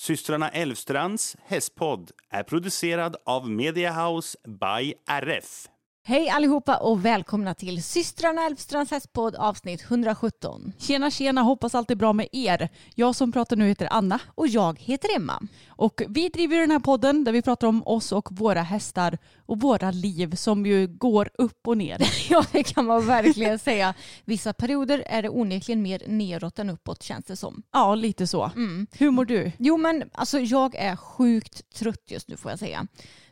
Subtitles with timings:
[0.00, 5.69] Systrarna Elvstrands hästpodd är producerad av Mediahouse by RF.
[6.10, 10.72] Hej allihopa och välkomna till systrarna Elfstrands hästpodd avsnitt 117.
[10.78, 12.68] Tjena tjena, hoppas allt är bra med er.
[12.94, 15.42] Jag som pratar nu heter Anna Och jag heter Emma.
[15.68, 19.60] och vi driver den här podden där vi pratar om oss och våra hästar och
[19.60, 21.98] våra liv som ju går upp och ner.
[22.30, 23.94] Ja det kan man verkligen säga.
[24.24, 27.62] Vissa perioder är det onekligen mer neråt än uppåt känns det som.
[27.72, 28.50] Ja, lite så.
[28.56, 28.86] Mm.
[28.92, 29.52] Hur mår du?
[29.58, 32.86] Jo men alltså jag är sjukt trött just nu får jag säga.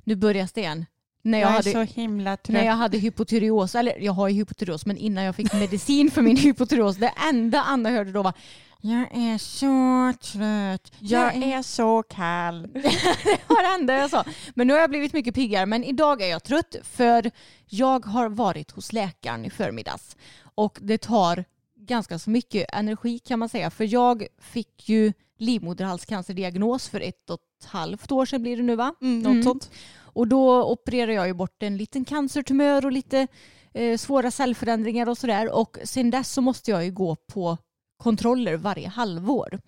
[0.04, 0.86] Nu börjar det igen.
[1.22, 5.24] När jag, hade, himla när jag hade hypotyreos, eller jag har ju hypotyreos men innan
[5.24, 8.32] jag fick medicin för min hypotyreos, det enda Anna hörde då var
[8.80, 10.92] jag är så trött.
[10.98, 12.62] Jag är så kall.
[12.72, 14.24] det var det enda jag sa.
[14.54, 15.66] Men nu har jag blivit mycket piggare.
[15.66, 17.30] Men idag är jag trött för
[17.66, 20.16] jag har varit hos läkaren i förmiddags.
[20.54, 21.44] Och det tar
[21.76, 23.70] ganska så mycket energi kan man säga.
[23.70, 28.76] För jag fick ju livmoderhalscancerdiagnos för ett och ett halvt år sedan blir det nu
[28.76, 28.94] va?
[29.00, 29.42] Mm, något Mm.
[29.42, 29.70] sånt.
[29.98, 33.26] Och då opererade jag ju bort en liten cancertumör och lite
[33.74, 35.54] eh, svåra cellförändringar och sådär.
[35.56, 37.58] Och sen dess så måste jag ju gå på
[37.96, 39.60] kontroller varje halvår.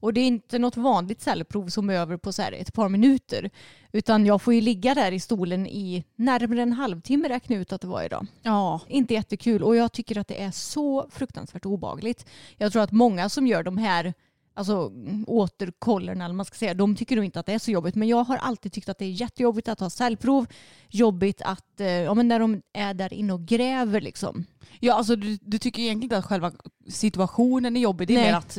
[0.00, 2.88] Och det är inte något vanligt cellprov som är över på så här ett par
[2.88, 3.50] minuter.
[3.92, 7.80] Utan jag får ju ligga där i stolen i närmare en halvtimme räkna ut att
[7.80, 8.26] det var idag.
[8.42, 12.26] Ja, Inte jättekul och jag tycker att det är så fruktansvärt obagligt.
[12.56, 14.14] Jag tror att många som gör de här
[14.58, 14.92] alltså,
[15.26, 17.94] återkollerna, eller man ska säga, de tycker nog inte att det är så jobbigt.
[17.94, 20.46] Men jag har alltid tyckt att det är jättejobbigt att ha cellprov.
[20.88, 24.44] Jobbigt att, eh, ja men när de är där inne och gräver liksom.
[24.80, 26.52] ja alltså du, du tycker egentligen inte att själva
[26.88, 28.08] situationen är jobbig.
[28.08, 28.26] Det är Nej.
[28.26, 28.58] mer att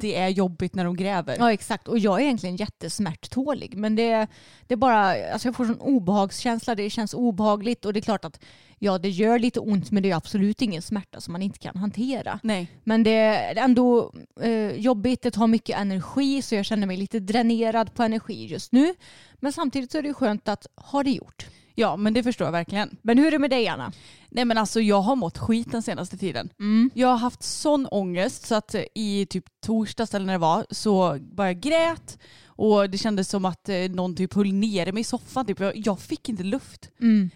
[0.00, 1.36] det är jobbigt när de gräver.
[1.38, 4.26] Ja exakt och jag är egentligen jättesmärttålig men det,
[4.66, 8.24] det är bara, alltså jag får sån obehagskänsla, det känns obehagligt och det är klart
[8.24, 8.40] att
[8.78, 11.76] ja det gör lite ont men det är absolut ingen smärta som man inte kan
[11.76, 12.40] hantera.
[12.42, 12.70] Nej.
[12.84, 17.20] Men det är ändå eh, jobbigt, det tar mycket energi så jag känner mig lite
[17.20, 18.94] dränerad på energi just nu.
[19.34, 21.46] Men samtidigt så är det skönt att ha det gjort.
[21.80, 22.96] Ja, men det förstår jag verkligen.
[23.02, 23.92] Men hur är det med dig Anna?
[24.28, 26.50] Nej men alltså jag har mått skit den senaste tiden.
[26.94, 30.66] Jag har haft sån ångest så att eh, i typ torsdags eller när det var
[30.70, 35.00] så bara jag grät och det kändes som att eh, någon typ höll nere mig
[35.00, 35.46] i soffan.
[35.46, 35.60] Typ.
[35.74, 36.90] Jag, fick inte luft.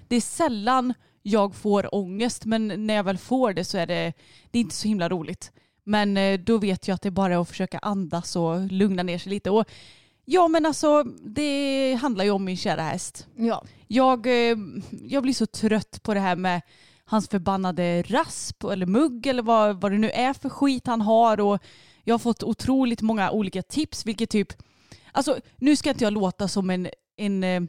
[0.09, 4.12] Det är sällan jag får ångest men när jag väl får det så är det,
[4.50, 5.53] det är inte så himla roligt.
[5.84, 9.19] Men eh, då vet jag att det är bara att försöka andas och lugna ner
[9.19, 9.50] sig lite.
[9.50, 9.65] Och
[10.24, 13.26] ja men alltså det handlar ju om min kära häst.
[13.36, 13.64] Ja.
[13.88, 14.56] Jag, eh,
[15.02, 16.62] jag blir så trött på det här med
[17.04, 21.40] hans förbannade rasp eller mugg eller vad, vad det nu är för skit han har.
[21.40, 21.58] Och
[22.04, 24.48] jag har fått otroligt många olika tips vilket typ,
[25.12, 27.62] alltså nu ska inte jag låta som en, en eh,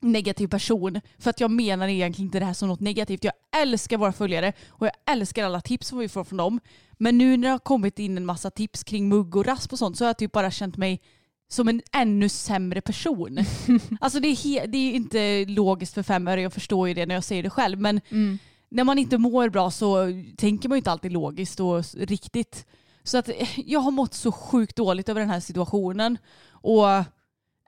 [0.00, 3.24] negativ person för att jag menar egentligen inte det här som något negativt.
[3.24, 6.60] Jag älskar våra följare och jag älskar alla tips som vi får från dem.
[6.98, 9.78] Men nu när det har kommit in en massa tips kring mugg och rasp och
[9.78, 11.00] sånt så har jag typ bara känt mig
[11.48, 13.38] som en ännu sämre person.
[14.00, 17.14] alltså det är, det är inte logiskt för fem öre, jag förstår ju det när
[17.14, 17.80] jag säger det själv.
[17.80, 18.00] Men
[18.68, 20.06] när man inte mår bra så
[20.36, 22.66] tänker man ju inte alltid logiskt och riktigt.
[23.02, 26.18] Så att eh, jag har mått så sjukt dåligt över den här situationen.
[26.50, 26.86] Och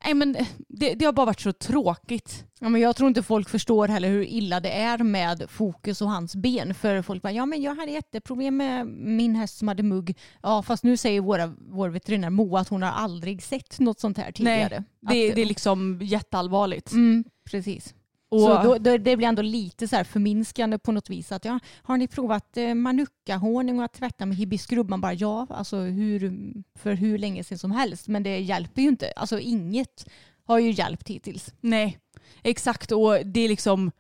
[0.05, 2.45] nej men, eh, det, det har bara varit så tråkigt.
[2.61, 6.11] Ja, men jag tror inte folk förstår heller hur illa det är med Fokus och
[6.11, 6.75] hans ben.
[6.75, 10.19] För folk bara, ja men jag hade jätteproblem med min häst som hade mugg.
[10.43, 14.19] Ja fast nu säger våra, vår veterinär Moa att hon har aldrig sett något sånt
[14.19, 14.69] här tidigare.
[15.01, 16.93] det, Att- det är liksom jätteallvarligt.
[16.93, 17.95] Mm, precis.
[18.31, 21.33] Och, Så då, då, det blir ändå lite så här förminskande på något vis.
[21.33, 24.91] Att, ja, har ni provat eh, manuka-honung och att tvätta med hibiskubb?
[24.91, 28.09] Man bara ja, alltså hur, för hur länge sedan som helst.
[28.09, 29.13] Men det hjälper ju inte.
[29.17, 30.07] Alltså inget
[30.45, 31.55] har ju hjälpt hittills.
[31.61, 31.99] Nej,
[32.43, 32.93] exakt.
[32.93, 33.91] Och det är liksom,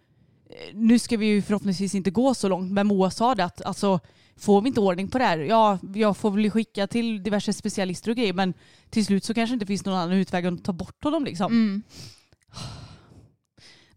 [0.50, 3.62] eh, nu ska vi ju förhoppningsvis inte gå så långt, men Moa sa det att
[3.62, 4.00] alltså,
[4.37, 8.11] får vi inte ordning på det här, ja jag får bli skickad till diverse specialister
[8.11, 8.55] och grejer men
[8.91, 11.25] till slut så kanske det inte finns någon annan utväg än att ta bort honom
[11.25, 11.53] liksom.
[11.53, 11.82] Mm.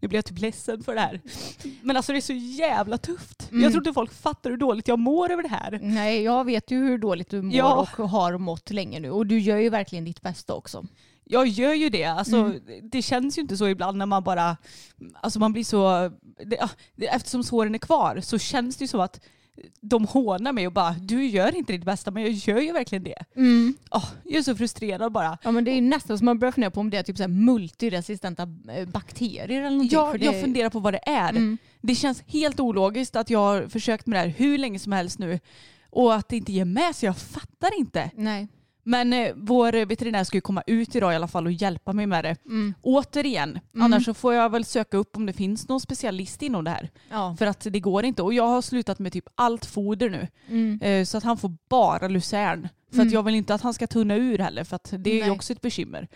[0.04, 1.20] Nu blir jag typ ledsen för det här.
[1.82, 3.50] Men alltså det är så jävla tufft.
[3.50, 3.62] Mm.
[3.62, 5.78] Jag tror inte folk fattar hur dåligt jag mår över det här.
[5.82, 7.88] Nej, jag vet ju hur dåligt du mår Ja.
[7.98, 9.10] och har mått länge nu.
[9.10, 10.86] Och du gör ju verkligen ditt bästa också.
[11.24, 12.04] Jag gör ju det.
[12.04, 12.60] Alltså, Mm.
[12.82, 14.56] Det känns ju inte så ibland när man bara,
[15.20, 16.10] alltså man blir så,
[16.96, 19.20] det, eftersom såren är kvar så känns det ju som att
[19.80, 23.04] de hånar mig och bara du gör inte ditt bästa men jag gör ju verkligen
[23.04, 23.24] det.
[23.90, 25.38] Åh, jag är så frustrerad bara.
[25.42, 27.22] Ja men det är nästan som man börjar fundera på om det är typ så
[27.22, 29.98] här multiresistenta eh, bakterier eller någonting.
[29.98, 30.24] Ja, det...
[30.24, 31.30] jag funderar på vad det är.
[31.30, 31.58] Mm.
[31.80, 35.18] Det känns helt ologiskt att jag har försökt med det här hur länge som helst
[35.18, 35.40] nu
[35.90, 37.06] och att det inte ger med sig.
[37.06, 38.10] Jag fattar inte.
[38.14, 38.48] Nej.
[38.86, 42.06] Men eh, vår veterinär ska ju komma ut idag i alla fall och hjälpa mig
[42.06, 42.36] med det.
[42.46, 42.74] Mm.
[42.82, 46.70] Återigen, annars så får jag väl söka upp om det finns någon specialist inom det
[46.70, 46.90] här.
[47.10, 47.36] Ja.
[47.38, 48.22] För att det går inte.
[48.22, 50.28] Och jag har slutat med typ allt foder nu.
[50.48, 50.80] Mm.
[50.82, 52.68] Eh, Så att han får bara lucern.
[52.90, 53.06] För Mm.
[53.06, 54.64] att jag vill inte att han ska tunna ur heller.
[54.64, 55.30] För att det är ju Nej.
[55.30, 56.08] också ett bekymmer.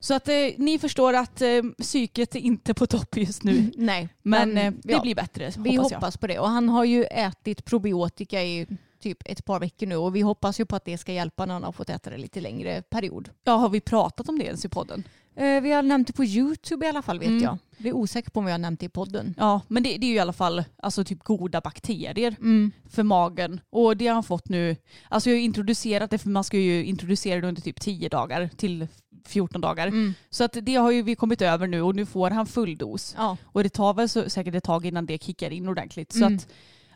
[0.00, 1.48] Så att eh, ni förstår att eh,
[1.78, 3.70] psyket är inte på topp just nu.
[3.76, 4.08] Nej.
[4.22, 6.38] Men, eh, det ja, blir bättre Vi hoppas hoppas, på det.
[6.38, 8.66] Och han har ju ätit probiotika i
[9.00, 11.54] typ ett par veckor nu och vi hoppas ju på att det ska hjälpa när
[11.54, 13.30] han har fått äta det lite längre period.
[13.44, 15.04] Ja, har vi pratat om det ens i podden?
[15.36, 17.42] Eh, vi har nämnt det på YouTube i alla fall vet Mm.
[17.42, 17.58] jag.
[17.78, 19.34] Jag är osäker på om vi har nämnt det i podden.
[19.38, 22.72] Ja, men det, det är ju i alla fall alltså, typ goda bakterier Mm.
[22.90, 23.60] för magen.
[23.70, 24.76] Och det har han fått nu.
[25.08, 28.50] Alltså jag har introducerat det för man ska ju introducera det under typ 10 dagar
[28.56, 28.86] till
[29.26, 29.86] 14 dagar.
[29.86, 30.14] Mm.
[30.30, 33.14] Så att det har ju vi kommit över nu och nu får han full dos.
[33.18, 33.36] Ja.
[33.44, 36.12] Och det tar väl så, säkert ett tag innan det kickar in ordentligt.
[36.12, 36.36] Så Mm.
[36.36, 36.48] att,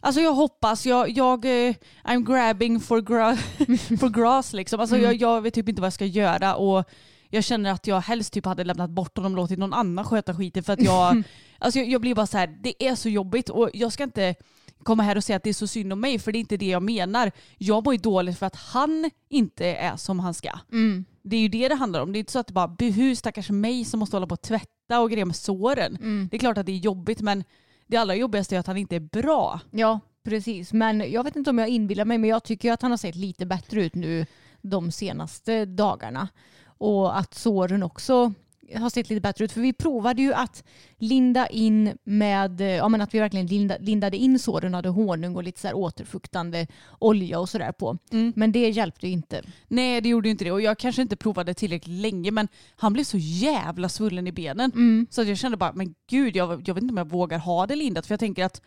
[0.02, 3.36] alltså jag hoppas, jag, jag eh, I'm grabbing for, gra
[4.00, 4.80] for grass liksom.
[4.80, 5.06] Alltså Mm.
[5.06, 6.84] jag, jag vet typ inte vad jag ska göra och
[7.30, 10.34] jag känner att jag helst typ hade lämnat bort honom och låtit någon annan sköta
[10.34, 11.22] skiten för att jag,
[11.58, 14.34] alltså jag, jag blir bara så här, det är så jobbigt och jag ska inte
[14.82, 16.56] komma här och säga att det är så synd om mig för det är inte
[16.56, 17.32] det jag menar.
[17.58, 20.50] Jag mår ju dåligt för att han inte är som han ska.
[20.72, 21.04] Mm.
[21.22, 22.12] Det är ju det det handlar om.
[22.12, 24.42] Det är inte så att det bara buhu stackars mig som måste hålla på och
[24.42, 25.96] tvätta och grejer med såren.
[25.96, 26.28] Mm.
[26.30, 27.44] Det är klart att det är jobbigt men
[27.86, 29.60] det allra jobbigaste är att han inte är bra.
[29.70, 30.72] Ja, precis.
[30.72, 33.14] Men jag vet inte om jag inbillar mig, men jag tycker att han har sett
[33.14, 34.26] lite bättre ut nu
[34.60, 36.28] de senaste dagarna.
[36.64, 38.32] Och att såren också
[38.74, 39.52] har sett lite bättre ut.
[39.52, 40.64] För vi provade ju att
[40.98, 45.36] linda in med, eh, ja men att vi verkligen linda, lindade in såren, hade honung
[45.36, 46.66] och lite så här återfuktande
[46.98, 47.98] olja och sådär på.
[48.12, 48.32] Mm.
[48.36, 49.42] Men det hjälpte ju inte.
[49.68, 52.92] Nej det gjorde ju inte det och jag kanske inte provade tillräckligt länge men han
[52.92, 54.72] blev så jävla svullen i benen.
[54.74, 55.06] Mm.
[55.10, 57.66] Så att jag kände bara men gud jag, jag vet inte om jag vågar ha
[57.66, 58.62] det lindat för jag tänker att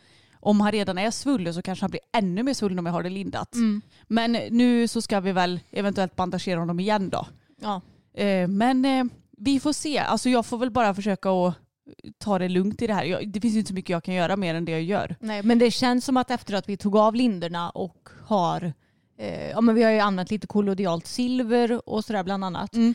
[0.45, 3.03] om han redan är svullen så kanske han blir ännu mer svullen om jag har
[3.03, 3.55] det lindat.
[3.55, 3.81] Mm.
[4.07, 7.27] Men nu så ska vi väl eventuellt bandagera honom igen då.
[7.61, 7.81] Ja.
[8.13, 9.03] Eh, men eh,
[9.37, 9.97] vi får se.
[9.97, 11.55] Alltså jag får väl bara försöka att
[12.17, 13.03] ta det lugnt i det här.
[13.03, 15.15] Jag, det finns ju inte så mycket jag kan göra mer än det jag gör.
[15.19, 18.73] Nej, men det känns som att efter att vi tog av linderna och har,
[19.17, 22.75] eh, ja men vi har ju använt lite kollodialt silver och sådär bland annat.
[22.75, 22.93] Mm.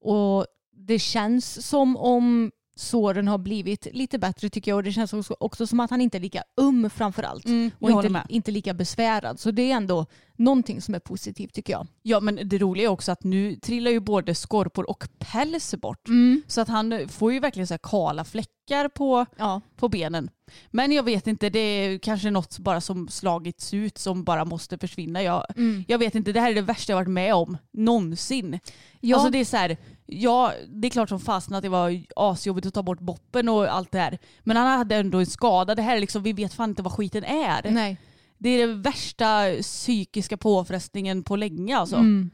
[0.00, 5.12] Och det känns som om såren har blivit lite bättre tycker jag och det känns
[5.12, 7.46] också, också som att han inte är lika um framför allt.
[7.46, 9.40] Mm, och inte, inte lika besvärad.
[9.40, 10.06] Så det är ändå
[10.36, 11.86] någonting som är positivt tycker jag.
[12.02, 16.08] Ja men det roliga är också att nu trillar ju både skorpor och päls bort.
[16.46, 19.60] Så att han får ju verkligen så här kala fläckar på, Ja.
[19.76, 20.30] på benen.
[20.70, 24.78] Men jag vet inte, det är kanske något bara som slagits ut som bara måste
[24.78, 25.22] försvinna.
[25.22, 25.44] Jag,
[25.88, 28.58] jag vet inte, det här är det värsta jag varit med om någonsin.
[29.00, 29.16] Ja.
[29.16, 32.66] Alltså det är så här, ja det är klart som fasen att det var asjobbigt
[32.66, 34.18] att ta bort boppen och allt det här.
[34.44, 35.74] Men han hade ändå en skada.
[35.74, 37.70] Det här är liksom, vi vet fan inte vad skiten är.
[37.70, 37.96] Nej.
[38.38, 41.96] Det är den värsta psykiska påfrestningen på länge alltså.
[41.96, 42.30] Mm.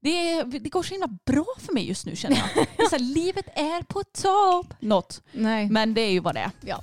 [0.00, 2.66] Det, det går så himla bra för mig just nu känner jag.
[2.90, 4.74] Så här, livet är på topp.
[4.80, 5.22] Något.
[5.32, 5.70] Nej.
[5.70, 6.50] Men det är ju vad det är.
[6.60, 6.80] Ja.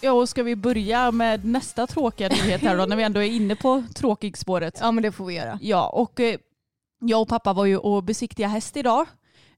[0.00, 3.30] Ja, och ska vi börja med nästa tråkiga nyhet här då, när vi ändå är
[3.30, 4.78] inne på tråkigspåret.
[4.80, 5.58] ja men det får vi göra.
[5.62, 6.38] Ja, och eh,
[7.00, 9.06] jag och pappa var ju och besiktiga häst idag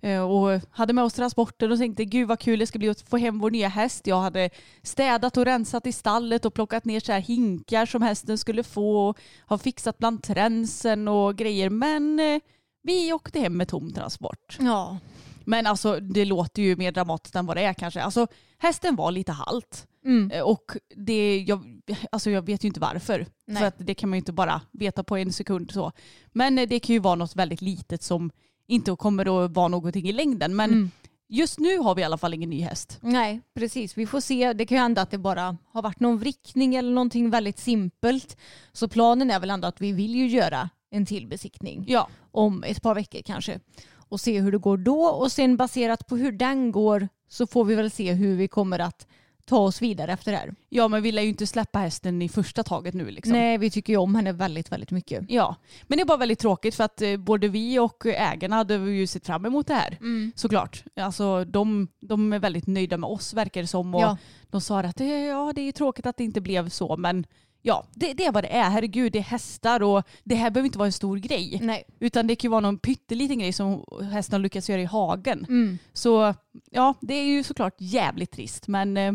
[0.00, 3.00] eh, och hade med oss transporten och tänkte gud vad kul det ska bli att
[3.00, 4.06] få hem vår nya häst.
[4.06, 4.50] Jag hade
[4.82, 9.08] städat och rensat i stallet och plockat ner så här hinkar som hästen skulle få
[9.08, 11.70] och har fixat bland tränsen och grejer.
[11.70, 12.40] Men eh,
[12.82, 14.56] vi åkte hem med tom transport.
[14.60, 14.98] Ja.
[15.44, 18.02] Men alltså det låter ju mer dramatiskt än vad det är kanske.
[18.02, 18.26] Alltså
[18.58, 19.86] hästen var lite halt.
[20.04, 20.30] Mm.
[20.30, 20.62] Eh, Och
[20.96, 21.80] det, jag,
[22.12, 23.26] alltså jag vet ju inte varför.
[23.46, 23.58] Nej.
[23.60, 25.70] För att det kan man ju inte bara veta på en sekund.
[25.70, 25.92] så.
[26.32, 28.30] Men eh, det kan ju vara något väldigt litet som
[28.66, 30.56] inte kommer att vara någonting i längden.
[30.56, 30.90] Men Mm.
[31.28, 32.98] just nu har vi i alla fall ingen ny häst.
[33.02, 33.98] Nej, precis.
[33.98, 34.52] Vi får se.
[34.52, 38.36] Det kan ju hända att det bara har varit någon vrickning eller någonting väldigt simpelt.
[38.72, 42.64] Så planen är väl ändå att vi vill ju göra en till besiktning Ja, om
[42.64, 43.60] ett par veckor kanske.
[44.08, 47.64] Och se hur det går då och sen baserat på hur den går så får
[47.64, 49.06] vi väl se hur vi kommer att
[49.52, 50.54] ta oss vidare efter det här.
[50.68, 53.32] ja men vi lär ju inte släppa hästen i första taget nu liksom.
[53.32, 55.24] Nej, vi tycker ju om henne väldigt, väldigt mycket.
[55.28, 58.74] Ja, men det är bara väldigt tråkigt för att eh, både vi och ägarna hade
[58.74, 59.98] ju sett fram emot det här.
[60.34, 60.84] Såklart.
[60.96, 63.94] Alltså de, de är väldigt nöjda med oss verkar det som.
[63.94, 64.16] Och Ja.
[64.50, 67.26] De sa att det, ja, det är tråkigt att det inte blev så men
[67.62, 68.70] ja, det, det är vad det är.
[68.70, 71.58] Herregud, det är hästar och det här behöver inte vara en stor grej.
[71.62, 71.84] Nej.
[72.00, 75.46] Utan det kan ju vara någon pytteliten grej som hästen har lyckats göra i hagen.
[75.48, 75.78] Mm.
[75.92, 76.34] Så
[76.70, 79.12] ja, det är ju såklart jävligt trist men eh,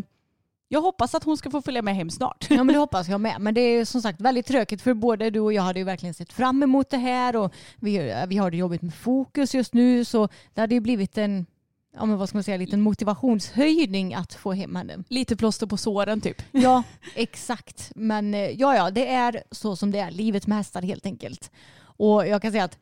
[0.68, 2.46] jag hoppas att hon ska få följa med hem snart.
[2.50, 3.40] Ja men det hoppas jag med.
[3.40, 6.14] Men det är som sagt väldigt tråkigt för både du och jag hade ju verkligen
[6.14, 10.04] sett fram emot det här och vi, vi har det jobbigt med fokus just nu
[10.04, 11.46] så det hade ju blivit en,
[11.96, 15.04] ja men vad ska man säga, liten motivationshöjning att få hem henne.
[15.08, 16.42] Lite plåster på såren typ.
[16.52, 16.82] Ja,
[17.14, 17.92] exakt.
[17.94, 20.10] Men eh, ja, ja, det är så som det är.
[20.10, 21.50] Livet med hästar helt enkelt.
[21.80, 22.78] Och jag kan säga att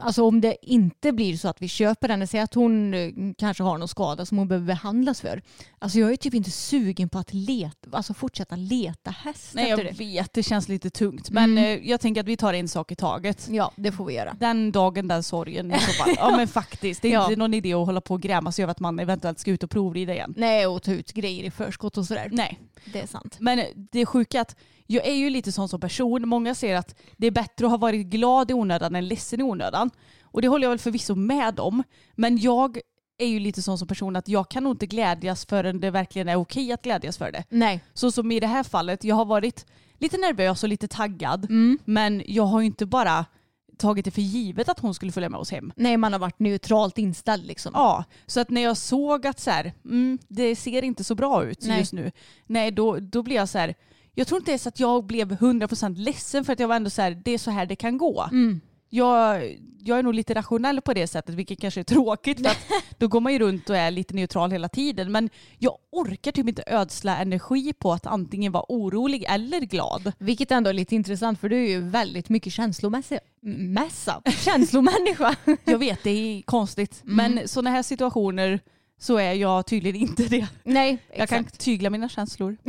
[0.00, 3.62] Alltså om det inte blir så att vi köper henne, säg att hon eh, kanske
[3.62, 5.42] har någon skada som hon behöver behandlas för.
[5.78, 9.78] Alltså jag är typ inte sugen på att leta, alltså fortsätta leta häst Nej jag
[9.78, 9.92] det.
[9.98, 11.30] vet, det känns lite tungt.
[11.30, 11.64] Men Mm.
[11.80, 13.48] eh, jag tänker att vi tar en sak i taget.
[13.50, 14.36] Ja, det får vi göra.
[14.40, 16.14] Den dagen, den sorgen i så fall.
[16.16, 17.24] Ja men faktiskt, det är Ja.
[17.24, 19.62] inte någon idé att hålla på och gräma sig över att man eventuellt ska ut
[19.62, 20.34] och provrida igen.
[20.36, 22.28] Nej, och ta ut grejer i förskott och sådär.
[22.32, 22.58] Nej,
[22.92, 23.36] Det är sant.
[23.40, 23.60] men
[23.92, 24.56] det är sjuka är att
[24.86, 26.28] jag är ju lite sån som person.
[26.28, 29.42] Många säger att det är bättre att ha varit glad i onödan än ledsen i
[29.42, 29.90] onödan.
[30.22, 31.82] Och det håller jag väl förvisso med om.
[32.14, 32.80] Men jag
[33.18, 36.28] är ju lite sån som person att jag kan nog inte glädjas förrän det verkligen
[36.28, 37.44] är okej att glädjas för det.
[37.48, 37.80] Nej.
[37.94, 39.66] Så som i det här fallet, jag har varit
[39.98, 41.44] lite nervös och lite taggad.
[41.44, 41.78] Mm.
[41.84, 43.24] Men jag har ju inte bara
[43.80, 45.72] tagit det för givet att hon skulle följa med oss hem.
[45.76, 47.72] Nej, man har varit neutralt inställd liksom.
[47.74, 51.44] Ja, så att när jag såg att så här, mm, det ser inte så bra
[51.44, 51.78] ut Nej.
[51.78, 52.12] just nu.
[52.46, 53.74] Nej, då, då blev jag så här,
[54.14, 57.02] jag tror inte ens att jag blev 100% ledsen för att jag var ändå så
[57.02, 58.28] här, det är så här det kan gå.
[58.32, 58.60] Mm.
[58.92, 62.58] Jag, jag är nog lite rationell på det sättet, vilket kanske är tråkigt för att
[62.98, 65.12] då går man ju runt och är lite neutral hela tiden.
[65.12, 70.12] Men jag orkar typ inte ödsla energi på att antingen vara orolig eller glad.
[70.18, 73.18] Vilket ändå är lite intressant för du är ju väldigt mycket känslomässig.
[73.42, 74.22] Mässa?
[74.44, 75.36] Känslomänniska.
[75.64, 77.00] Jag vet, det är konstigt.
[77.04, 78.60] Men sådana här situationer
[79.00, 80.46] så är jag tydligen inte det.
[80.64, 81.60] Nej, Jag kan exakt.
[81.60, 82.56] tygla mina känslor.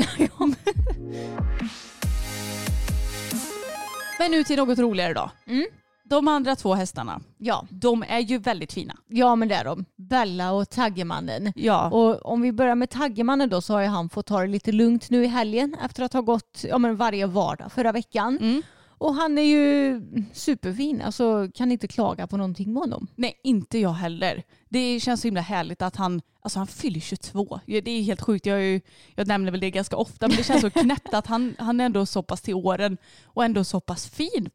[4.20, 5.32] Men nu till något roligare då.
[5.48, 5.66] Mm.
[6.12, 7.65] De andra två hästarna, Ja.
[7.70, 8.98] de är ju väldigt fina.
[9.08, 9.86] ja, men det är de.
[9.96, 11.53] Bella och Taggemannen.
[11.56, 11.89] Ja.
[11.89, 14.72] Och om vi börjar med Taggemannen då så har ju han fått ta det lite
[14.72, 18.38] lugnt nu i helgen efter att ha gått ja, men varje vardag förra veckan.
[18.41, 18.62] Mm.
[18.98, 20.01] Och han är ju
[20.34, 23.08] superfin, alltså kan inte klaga på någonting med honom.
[23.15, 24.44] Nej, inte jag heller.
[24.70, 27.60] Det känns så himla härligt att han, alltså han fyller 22.
[27.65, 28.82] Ja, Det är helt sjukt, jag, är ju,
[29.15, 31.86] jag nämner väl det ganska ofta, men det känns så knäppt att han, han är
[31.86, 34.50] ändå så pass till åren och ändå så pass fin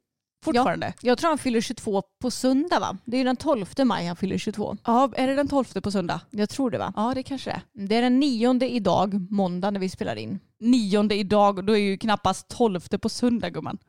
[0.52, 0.92] fortfarande.
[1.00, 2.96] Jag tror han fyller 22 på söndag va?
[3.04, 4.76] Det är ju den 12 maj han fyller 22.
[4.84, 6.20] Ja, är det den 12 på söndag?
[6.30, 6.92] Jag tror det va?
[6.96, 7.60] Ja, det kanske är.
[7.72, 10.38] Det är den nionde idag, måndag när vi spelar in.
[10.60, 13.78] Nionde idag och då är ju knappast tolfte på söndag gumman.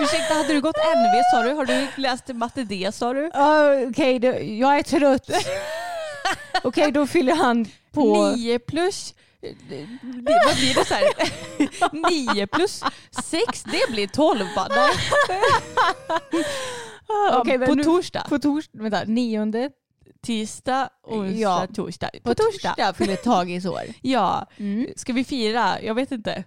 [0.00, 1.50] Ursäkta, hade du gått NV sa du?
[1.50, 3.20] Har du läst matte D sa du?
[3.20, 3.30] Uh,
[3.90, 5.30] Okej, okay, jag är trött.
[6.64, 8.32] Okej, då fyller han på...
[8.36, 9.14] Nio plus,
[9.68, 9.86] det,
[10.46, 11.04] vad blir det så här?
[12.10, 12.82] Nio plus
[13.24, 14.88] sex, det blir tolv bara.
[17.58, 18.26] Men på nu- torsdag.
[18.28, 19.70] På torsdag, vänta, nionde.
[20.22, 21.66] Tisdag, onsdag, Ja.
[21.74, 22.10] torsdag.
[22.22, 23.82] På torsdag fyller Tagis år.
[24.02, 24.46] Ja.
[24.56, 24.86] Mm.
[24.96, 25.82] Ska vi fira?
[25.82, 26.44] Jag vet inte.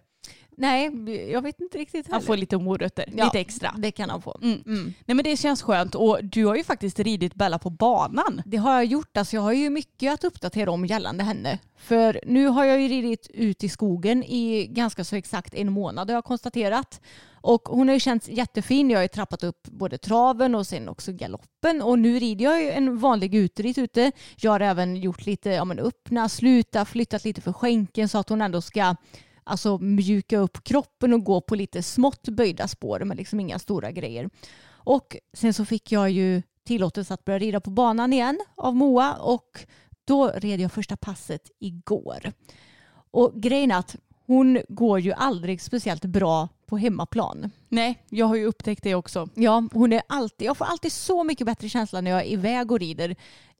[0.59, 0.91] Nej,
[1.31, 3.23] jag vet inte riktigt Han får lite morötter, Ja.
[3.25, 3.75] lite extra.
[3.77, 4.39] Det kan han få.
[4.41, 4.61] Mm.
[4.65, 4.93] Mm.
[5.05, 8.41] Nej men det känns skönt och du har ju faktiskt ridit Bella på banan.
[8.45, 9.17] Det har jag gjort.
[9.17, 11.59] Alltså jag har ju mycket att uppdatera om gällande henne.
[11.77, 16.09] För nu har jag ju ridit ut i skogen i ganska så exakt en månad
[16.09, 17.01] har jag konstaterat.
[17.41, 18.89] Och hon har ju känts jättefin.
[18.89, 21.81] Jag har ju trappat upp både traven och sen också galoppen.
[21.81, 24.11] Och nu rider jag ju en vanlig utritt ute.
[24.37, 28.29] Jag har även gjort lite ja, men öppna, sluta, flyttat lite för skänken så att
[28.29, 28.95] hon ändå ska
[29.47, 33.91] alltså, mjuka upp kroppen och gå på lite smått böjda spår men liksom inga stora
[33.91, 34.29] grejer.
[34.69, 39.13] Och sen så fick jag ju tillåtelse att börja rida på banan igen av Moa
[39.13, 39.65] och
[40.05, 42.31] då red jag första passet igår.
[43.11, 47.51] Och grejen är att hon går ju aldrig speciellt bra på hemmaplan.
[47.69, 49.29] Nej, jag har ju upptäckt det också.
[49.35, 52.71] Ja, hon är alltid, jag får alltid så mycket bättre känsla när jag är iväg
[52.71, 53.15] och rider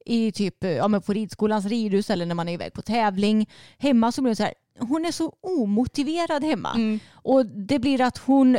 [0.05, 3.49] i typ ja, men på ridskolans ridhus eller när man är iväg på tävling.
[3.77, 6.73] Hemma så blir det så här, hon är så omotiverad hemma.
[6.75, 6.99] Mm.
[7.13, 8.57] Och det blir att hon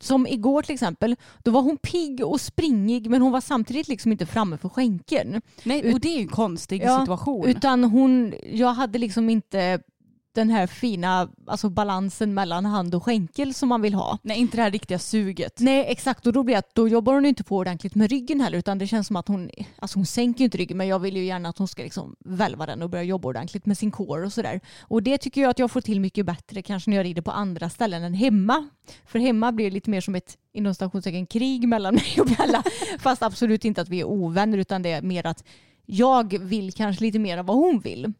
[0.00, 4.12] Som igår till exempel, då var hon pigg och springig men hon var samtidigt liksom
[4.12, 5.42] inte framme för skänken.
[5.64, 7.46] Nej, och det är ju en konstig Ja, situation.
[7.48, 9.80] Utan hon, jag hade liksom inte
[10.34, 14.18] den här fina alltså balansen mellan hand och skänkel som man vill ha.
[14.22, 15.60] Nej, inte det här riktiga suget.
[15.60, 18.40] Nej exakt och då blir det att då jobbar hon inte på ordentligt med ryggen
[18.40, 21.16] heller utan det känns som att hon, alltså hon sänker inte ryggen men jag vill
[21.16, 24.26] ju gärna att hon ska liksom välva den och börja jobba ordentligt med sin core
[24.26, 24.60] och sådär.
[24.80, 27.30] Och det tycker jag att jag får till mycket bättre kanske när jag rider på
[27.30, 28.68] andra ställen än hemma.
[29.06, 32.62] För hemma blir det lite mer som ett inom stationstecken krig mellan mig och Bella.
[32.98, 35.44] Fast absolut inte att vi är ovänner utan det är mer att
[35.86, 38.12] jag vill kanske lite mer än vad hon vill.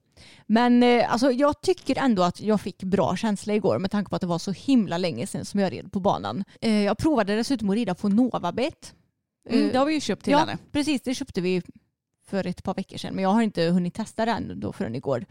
[0.47, 4.17] Men eh, alltså, jag tycker ändå att jag fick bra känsla igår med tanke på
[4.17, 6.45] att det var så himla länge sedan som jag red på banan.
[6.61, 8.95] Eh, jag provade dessutom att rida på Novabet.
[9.51, 10.59] Mm, Eh, det har vi ju köpt till ja, henne.
[10.73, 11.03] precis.
[11.03, 11.63] Det köpte vi
[12.27, 15.25] för ett par veckor sedan men jag har inte hunnit testa den då förrän igår.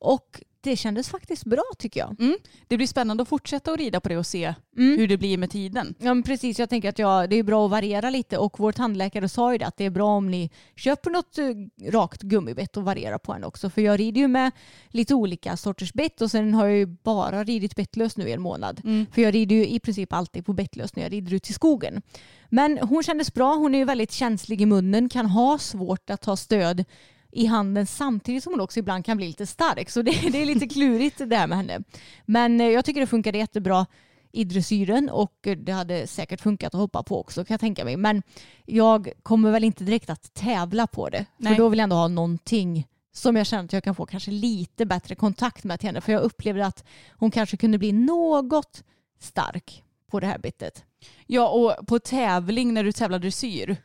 [0.00, 2.20] Och det kändes faktiskt bra tycker jag.
[2.20, 2.36] Mm.
[2.68, 4.98] Det blir spännande att fortsätta att rida på det och se Mm.
[4.98, 5.94] hur det blir med tiden.
[5.98, 9.28] Ja precis, jag tänker att jag, det är bra att variera lite och vår tandläkare
[9.28, 12.84] sa ju det att det är bra om ni köper något eh, rakt gummibett och
[12.84, 13.70] varierar på en också.
[13.70, 14.50] För jag rider ju med
[14.88, 18.42] lite olika sorters bett och sen har jag ju bara ridit bettlöst nu i en
[18.42, 18.80] månad.
[18.84, 19.06] Mm.
[19.14, 22.02] För jag rider ju i princip alltid på bettlöst när jag rider ut i skogen.
[22.48, 26.20] Men hon kändes bra, hon är ju väldigt känslig i munnen, kan ha svårt att
[26.20, 26.84] ta stöd
[27.32, 29.90] i handen samtidigt som hon också ibland kan bli lite stark.
[29.90, 31.82] Så det, det är lite klurigt det här med henne.
[32.26, 33.86] Men eh, jag tycker det funkade jättebra
[34.32, 37.96] i dressyren och det hade säkert funkat att hoppa på också kan jag tänka mig.
[37.96, 38.22] Men
[38.66, 41.26] jag kommer väl inte direkt att tävla på det.
[41.36, 41.54] Nej.
[41.54, 44.30] För då vill jag ändå ha någonting som jag känner att jag kan få kanske
[44.30, 46.00] lite bättre kontakt med till henne.
[46.00, 48.84] För jag upplevde att hon kanske kunde bli något
[49.20, 50.84] stark på det här bittet.
[51.26, 53.76] Ja, och på tävling när du tävlar dressyr,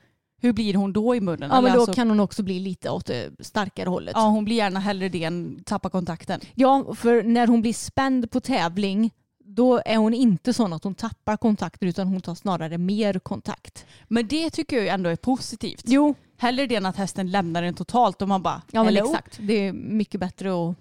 [0.42, 1.50] hur blir hon då i munnen?
[1.54, 4.14] Ja men då alltså- kan hon också bli lite åt det starkare hållet.
[4.16, 6.40] Ja, hon blir gärna hellre det än tappa kontakten.
[6.56, 9.12] Ja, för när hon blir spänd på tävling
[9.48, 13.86] då är hon inte sån att hon tappar kontakter utan hon tar snarare mer kontakt.
[14.08, 15.84] Men det tycker jag ändå är positivt.
[15.86, 19.38] Jo, Hellre det än att hästen lämnar den totalt och man bara ja men exakt.
[19.42, 20.76] Det är mycket bättre att,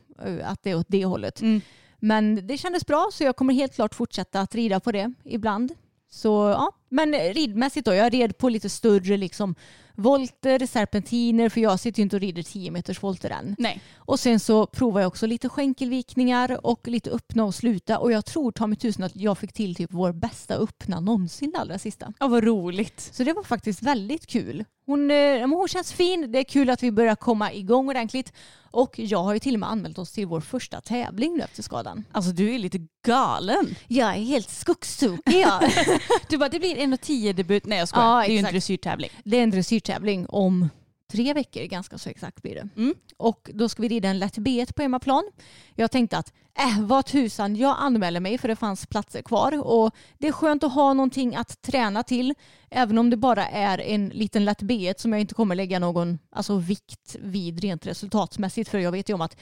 [0.44, 1.40] att det är åt det hållet.
[1.40, 1.60] Mm.
[1.98, 5.74] Men det kändes bra så jag kommer helt klart fortsätta att rida på det ibland.
[6.10, 7.94] Så ja, men ridmässigt då.
[7.94, 9.54] Jag red på lite större liksom
[9.94, 13.56] volter, serpentiner för jag sitter ju inte och rider 10 meters volter än.
[13.58, 13.80] Nej.
[13.96, 18.24] Och sen så provar jag också lite skänkelvikningar och lite öppna och sluta och jag
[18.24, 21.78] tror ta mig tusen att jag fick till typ vår bästa öppna någonsin det allra
[21.78, 22.12] sista.
[22.20, 23.10] Ja, vad roligt.
[23.12, 24.64] Så det var faktiskt väldigt kul.
[24.86, 28.32] Hon, eh, hon känns fin, det är kul att vi börjar komma igång ordentligt
[28.70, 31.62] och jag har ju till och med anmält oss till vår första tävling nu efter
[31.62, 32.04] skadan.
[32.12, 33.74] Alltså du är lite galen.
[33.88, 35.70] Jag är helt skogstokig jag.
[36.28, 37.66] Du bara, det blir en och tio debut.
[37.66, 38.06] Nej jag skojar.
[38.06, 39.10] Ja, det är ju en dressyrtävling.
[39.24, 39.50] Det är en
[39.84, 40.68] dressyrtävling om
[41.12, 42.68] tre veckor, ganska så exakt blir det.
[42.76, 42.94] Mm.
[43.16, 45.24] Och då ska vi rida en lätt B1 på hemmaplan.
[45.74, 49.66] Jag tänkte att, äh, vad tusan, jag anmäler mig för det fanns platser kvar.
[49.66, 52.34] Och det är skönt att ha någonting att träna till,
[52.70, 56.18] även om det bara är en liten lätt B1 som jag inte kommer lägga någon
[56.30, 58.70] alltså, vikt vid rent resultatmässigt.
[58.70, 59.36] För jag vet ju om att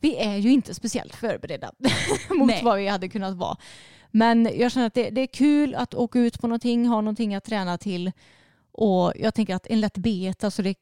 [0.00, 1.72] vi är ju inte speciellt förberedda
[2.30, 2.60] mot Nej.
[2.64, 3.56] vad vi hade kunnat vara.
[4.10, 7.34] Men jag känner att det, det är kul att åka ut på någonting, ha någonting
[7.34, 8.12] att träna till.
[8.72, 10.74] Och jag tänker att en lätt B1, alltså det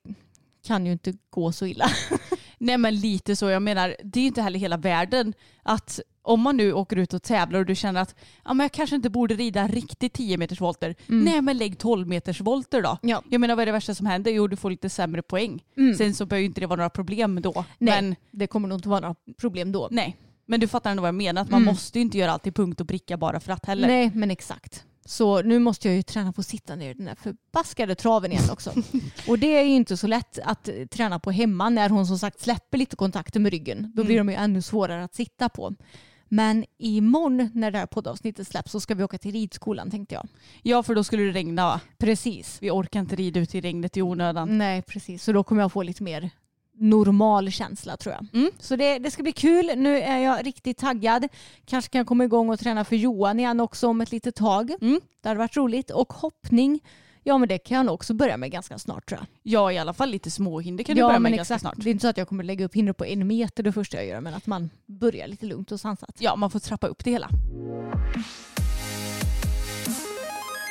[0.66, 1.86] kan ju inte gå så illa.
[2.58, 3.48] Nej men lite så.
[3.50, 7.14] Jag menar, det är ju inte heller hela världen att om man nu åker ut
[7.14, 10.36] och tävlar och du känner att ja, men jag kanske inte borde rida riktigt 10
[10.38, 10.94] meters volter.
[11.06, 12.98] Nej men lägg 12 meters volter då.
[13.02, 13.22] Ja.
[13.30, 14.30] Jag menar vad är det värsta som händer?
[14.30, 15.62] Jo du får lite sämre poäng.
[15.98, 17.64] Sen så behöver ju inte det vara några problem då.
[17.78, 19.88] Nej, Men det kommer nog inte vara några problem då.
[19.90, 20.16] nej.
[20.50, 21.42] Men du fattar ändå vad jag menar.
[21.42, 21.72] Att man Mm.
[21.74, 23.88] måste ju inte göra allt i punkt och pricka bara för att heller.
[23.88, 24.84] Nej, men exakt.
[25.08, 28.32] Så nu måste jag ju träna på att sitta ner i den där förbaskade traven
[28.32, 28.72] igen också.
[29.28, 32.18] och det är ju inte så lätt att eh, träna på hemma när hon som
[32.18, 33.92] sagt släpper lite kontakter med ryggen.
[33.94, 35.74] Då blir de ju ännu svårare att sitta på.
[36.28, 40.28] Men imorgon när det här poddavsnittet släpps så ska vi åka till ridskolan tänkte jag.
[40.62, 41.80] Ja för då skulle det regna va?
[41.98, 42.58] Precis.
[42.60, 44.58] Vi orkar inte rida ut i regnet i onödan.
[44.58, 45.24] Nej, precis.
[45.24, 46.30] Så då kommer jag få lite mer
[46.78, 48.40] normal känsla tror jag.
[48.40, 48.50] Mm.
[48.60, 49.70] Så det, det ska bli kul.
[49.76, 51.28] Nu är jag riktigt taggad.
[51.64, 54.70] Kanske kan jag komma igång och träna för Johan igen också om ett litet tag.
[54.80, 55.00] Mm.
[55.20, 55.90] Det hade varit roligt.
[55.90, 56.80] Och hoppning,
[57.22, 59.26] ja men det kan jag nog också börja med ganska snart tror jag.
[59.42, 61.60] Ja i alla fall lite småhinder kan du ja börja men med ganska exakt.
[61.74, 61.84] snart.
[61.84, 63.96] Det är inte så att jag kommer lägga upp hinder på en meter det första
[63.96, 66.16] jag gör men att man börjar lite lugnt och sansat.
[66.18, 67.28] Ja man får trappa upp det hela.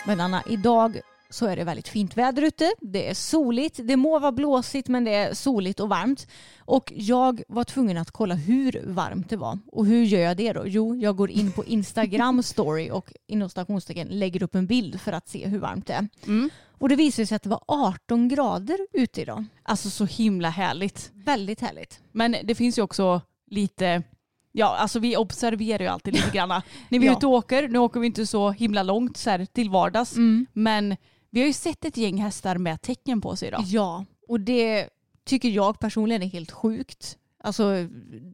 [0.06, 2.72] Men Anna, idag så är det väldigt fint väder ute.
[2.82, 3.80] Det är soligt.
[3.84, 6.28] Det må vara blåsigt men det är soligt och varmt.
[6.60, 9.60] Och jag var tvungen att kolla hur varmt det var.
[9.72, 10.63] Och hur gör jag det då?
[10.68, 15.12] Jo, jag går in på Instagram story och inom stationstecken lägger upp en bild för
[15.12, 16.08] att se hur varmt det är.
[16.28, 16.50] Mm.
[16.80, 19.46] Och det visade sig att det var 18 grader ute idag.
[19.63, 21.12] Alltså så himla härligt.
[21.13, 22.00] Väldigt härligt.
[22.12, 24.04] Men det finns ju också lite
[24.52, 26.50] Ja, alltså vi observerar ju alltid lite grann.
[26.50, 27.18] När vi är Ja.
[27.18, 30.16] ute och åker, nu åker vi inte så himla långt så här till vardags,
[30.54, 30.96] men
[31.30, 33.63] vi har ju sett ett gäng hästar med tecken på sig idag.
[33.66, 34.90] Ja, och det
[35.26, 37.18] tycker jag personligen är helt sjukt.
[37.44, 37.88] Alltså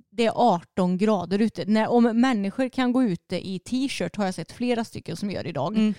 [0.09, 1.65] det är 18 grader ute.
[1.65, 5.47] När, om människor kan gå ute i t-shirt har jag sett flera stycken som gör
[5.47, 5.75] idag.
[5.75, 5.93] Mm.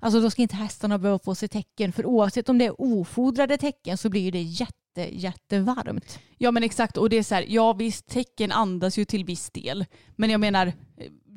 [0.00, 3.58] Alltså då ska inte hästarna behöva på sig tecken för oavsett om det är ofodrade
[3.58, 6.18] tecken så blir det jätte, jättevarmt.
[6.38, 9.50] Ja men exakt och det är så här, ja visst tecken andas ju till viss
[9.50, 9.84] del.
[10.16, 10.72] Men jag menar,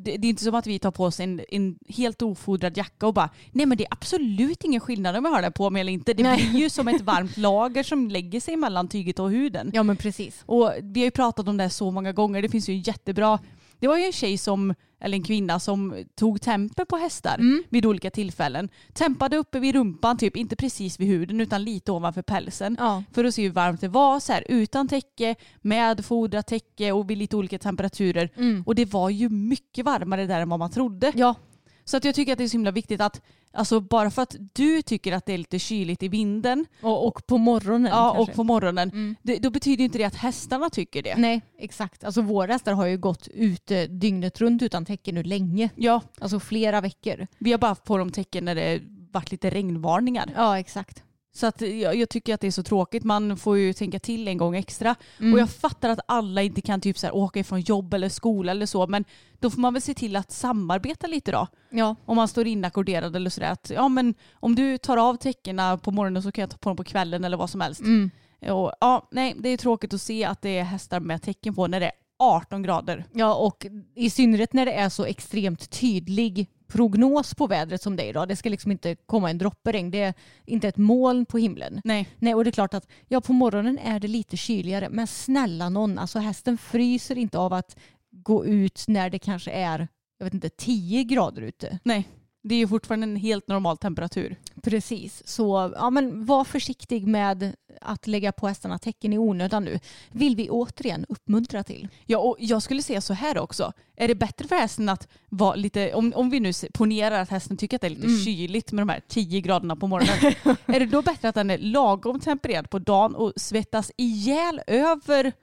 [0.06, 3.08] det, det är inte som att vi tar på oss en, en helt ofodrad jacka
[3.08, 5.80] och bara, nej men det är absolut ingen skillnad om jag har det på mig
[5.80, 6.13] eller inte.
[6.13, 6.50] Det Nej.
[6.50, 9.72] blir ju som ett varmt lager som lägger sig mellan tyget och huden.
[9.74, 10.44] Ja men precis.
[10.46, 12.41] Och vi har ju pratat om det här så många gånger.
[12.41, 13.39] Det finns ju en jättebra,
[13.86, 17.38] det var ju en tjej som, eller en kvinna som tog temper på hästar
[17.69, 18.69] vid olika tillfällen.
[18.93, 22.76] Tempade uppe vid rumpan, typ inte precis vid huden utan lite ovanför pälsen.
[22.80, 23.04] Ja.
[23.13, 27.10] För att se hur varmt det var så här, utan täcke, med fodrat täcke och
[27.10, 28.30] vid lite olika temperaturer.
[28.65, 31.12] Och det var ju mycket varmare där än vad man trodde.
[31.15, 31.36] Ja,
[31.84, 33.21] Så att jag tycker att det är så himla viktigt att,
[33.56, 37.28] alltså bara för att du tycker att det är lite kyligt i vinden och, och
[37.28, 38.32] på morgonen ja, kanske.
[38.32, 39.15] och på morgonen, Mm.
[39.24, 41.15] det, då betyder inte det att hästarna tycker det.
[41.18, 42.04] Nej, exakt.
[42.04, 45.70] Alltså våra hästar har ju gått ute dygnet runt utan tecken nu länge.
[45.76, 47.28] Ja, Alltså flera veckor.
[47.38, 50.32] vi har bara haft på dem tecken när det varit lite regnvarningar.
[50.36, 51.04] Ja, exakt.
[51.36, 53.04] Så att jag, jag tycker att det är så tråkigt.
[53.04, 54.95] Man får ju tänka till en gång extra.
[55.19, 55.34] Mm.
[55.34, 58.52] Och jag fattar att alla inte kan typ så här åka ifrån jobb eller skola
[58.52, 58.88] eller så.
[58.88, 59.06] Men
[59.39, 61.48] då får man väl se till att samarbeta lite då.
[61.69, 63.52] Ja, Om man står inackorderad eller sådär.
[63.52, 66.69] Att, ja, men om du tar av täckena på morgonen så kan jag ta på
[66.69, 67.82] dem på kvällen eller vad som helst.
[67.82, 68.12] mm.
[68.41, 71.67] Och, ja, nej, det är tråkigt att se att det är hästar med tecken på
[71.67, 73.06] när det är 18 grader.
[73.12, 78.04] ja, och i synnerhet när det är så extremt tydlig prognos på vädret som det
[78.04, 78.28] är idag.
[78.28, 79.91] Det ska liksom inte komma en droppe regn.
[79.91, 80.13] Det är
[80.45, 81.82] inte ett moln på himlen.
[81.84, 82.10] Nej.
[82.19, 84.89] Nej, och det är klart att ja, på morgonen är det lite kyligare.
[84.89, 87.78] Men snälla någon, alltså hästen fryser inte av att
[88.12, 91.80] gå ut när det kanske är jag vet inte, 10 grader ute.
[91.84, 92.10] Nej,
[92.47, 94.36] det är ju fortfarande en helt normal temperatur.
[94.63, 99.79] Precis, så ja, men var försiktig med att lägga på hästarna tecken i onödan nu.
[100.12, 101.88] Vill vi återigen uppmuntra till.
[102.05, 103.73] Ja, och jag skulle säga så här också.
[103.95, 107.58] Är det bättre för hästen att vara lite, om, om vi nu ponerar att hästen
[107.58, 110.36] tycker att det är lite kyligt med de här 10 graderna på morgonen.
[110.65, 115.34] är det då bättre att den är lagom tempererad på dagen och svettas ihjäl över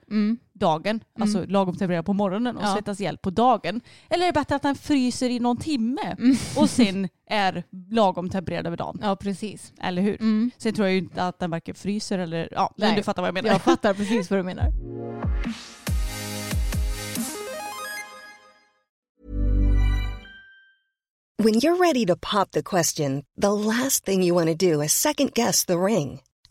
[0.63, 2.73] dagen, alltså lagom tempererad på morgonen och Ja.
[2.73, 3.81] svettas ihjäl på dagen?
[4.09, 6.15] Eller är det bättre att den fryser i någon timme
[6.57, 8.99] och sen är lagom tempererad över dagen?
[9.01, 9.73] Ja, precis.
[9.81, 10.17] Eller hur?
[10.57, 12.97] Sen tror jag ju inte att den varken fryser eller, ja, men Nej.
[12.97, 13.49] du fattar vad jag menar.
[13.49, 14.71] Jag fattar precis vad du menar.
[21.37, 24.93] When you're ready to pop the question, the last thing you want to do is
[24.93, 26.21] second guess the ring.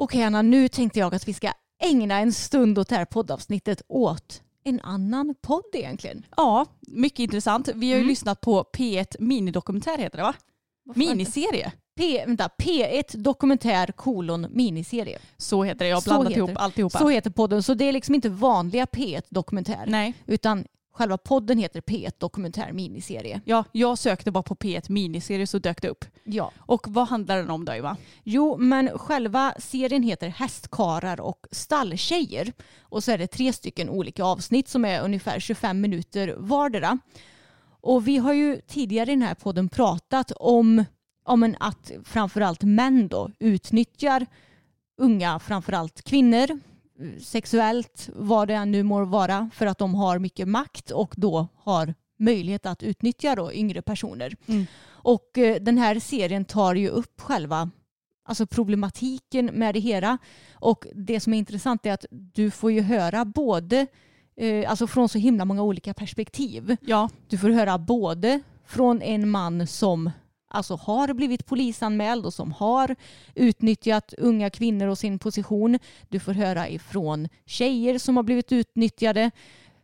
[0.00, 3.82] Okej Anna, nu tänkte jag att vi ska ägna en stund åt det här poddavsnittet
[3.88, 6.26] åt en annan podd egentligen.
[6.36, 7.68] Ja, mycket intressant.
[7.74, 10.34] Vi har ju lyssnat på P1 minidokumentär heter det va?
[10.94, 11.72] Miniserie.
[11.96, 15.18] P, vänta, P1 dokumentär kolon miniserie.
[15.36, 15.88] Så heter det.
[15.88, 16.98] Jag har blandat ihop alltihopa.
[16.98, 17.62] Så heter podden.
[17.62, 19.84] Så det är liksom inte vanliga P1 dokumentär.
[19.86, 20.14] Nej.
[20.26, 20.64] Utan
[20.98, 23.40] själva podden heter P1 dokumentär miniserie.
[23.44, 26.04] Ja, jag sökte bara på P1 miniserie så dök det upp.
[26.24, 26.52] Ja.
[26.58, 27.96] Och vad handlar den om då Eva?
[28.24, 32.52] Jo, men själva serien heter Hästkarar och stalltjejer.
[32.80, 36.98] Och så är det tre stycken olika avsnitt som är ungefär 25 minuter vardera.
[37.80, 40.84] Och vi har ju tidigare i den här podden pratat om,
[41.24, 44.26] om att framförallt män då utnyttjar
[45.00, 46.60] unga, framförallt kvinnor,
[47.20, 51.48] sexuellt, vad det än nu må vara, för att de har mycket makt och då
[51.56, 54.36] har möjlighet att utnyttja då yngre personer.
[54.86, 57.70] Och eh, den här serien tar ju upp själva
[58.24, 60.18] alltså problematiken med det hela.
[60.52, 63.86] Och det som är intressant är att du får ju höra både,
[64.36, 66.76] eh, alltså från så himla många olika perspektiv.
[66.80, 70.10] Ja, Du får höra både från en man som
[70.48, 72.96] alltså har blivit polisanmäld och som har
[73.34, 75.78] utnyttjat unga kvinnor och sin position.
[76.08, 79.30] Du får höra ifrån tjejer som har blivit utnyttjade.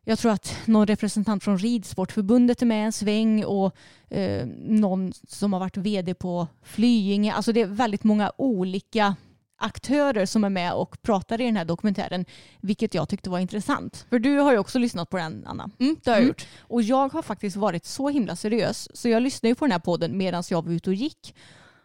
[0.05, 3.77] Jag tror att någon representant från Ridsportförbundet är med en sväng och
[4.11, 7.33] eh, någon som har varit vd på Flyinge.
[7.33, 9.17] Alltså det är väldigt många olika
[9.57, 12.25] aktörer som är med och pratar i den här dokumentären,
[12.61, 14.07] vilket jag tyckte var intressant.
[14.11, 15.71] För du har ju också lyssnat på den, Anna.
[15.81, 16.29] Mm, det har jag Mm.
[16.29, 16.47] gjort.
[16.61, 19.79] Och jag har faktiskt varit så himla seriös så jag lyssnade ju på den här
[19.79, 21.35] podden medan jag var ute och gick.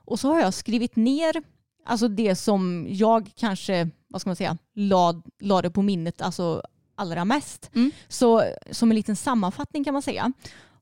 [0.06, 1.44] Och så har jag skrivit ner
[1.86, 6.62] alltså det som jag kanske, vad ska man säga, lade la det på minnet alltså
[6.96, 7.70] allra mest.
[7.76, 7.92] Mm.
[8.08, 10.32] Så som en liten sammanfattning kan man säga.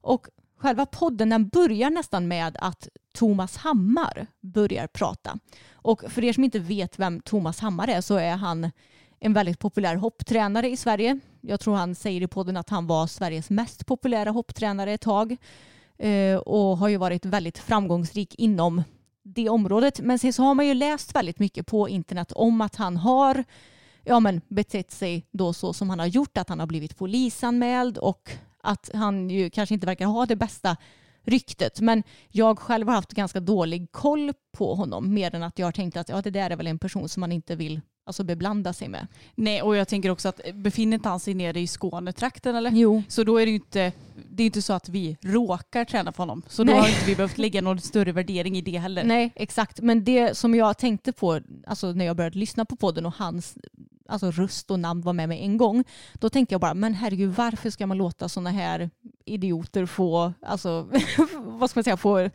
[0.02, 5.40] Och själva podden den börjar nästan med att Thomas Hammar börjar prata.
[5.74, 8.72] Och för er som inte vet vem Thomas Hammar är så är han
[9.20, 11.20] en väldigt populär hopptränare i Sverige.
[11.42, 15.38] Jag tror han säger i podden att han var Sveriges mest populära hopptränare ett tag
[15.98, 18.84] eh, och har ju varit väldigt framgångsrik inom
[19.24, 20.00] det området.
[20.00, 23.44] Men sen så har man ju läst väldigt mycket på internet om att han har
[24.04, 27.98] ja, men betett sig då så som han har gjort, att han har blivit polisanmäld
[27.98, 28.32] och
[28.68, 30.78] att han ju kanske inte verkar ha det bästa
[31.24, 31.82] ryktet.
[31.82, 35.72] Men jag själv har haft ganska dålig koll på honom mer än att jag har
[35.72, 38.74] tänkt att ja, det där är väl en person som man inte vill alltså, beblanda
[38.74, 39.08] sig med.
[39.36, 42.72] Nej, och jag tänker också att befinner inte han sig nere i Skånetrakten eller?
[42.72, 43.92] Jo, Så då är det ju inte,
[44.30, 46.44] det är inte så att vi råkar träna på honom.
[46.48, 46.82] Så då Nej.
[46.82, 49.04] har inte vi behövt lägga någon större värdering i det heller.
[49.04, 49.82] Nej, exakt.
[49.82, 53.58] Men det som jag tänkte på alltså när jag började lyssna på podden och hans
[54.10, 57.36] alltså röst och namn var med mig en gång, då tänkte jag bara, men herregud,
[57.36, 58.90] varför ska man låta sådana här
[59.26, 60.90] idioter få, alltså,
[61.38, 62.30] vad ska man säga, få,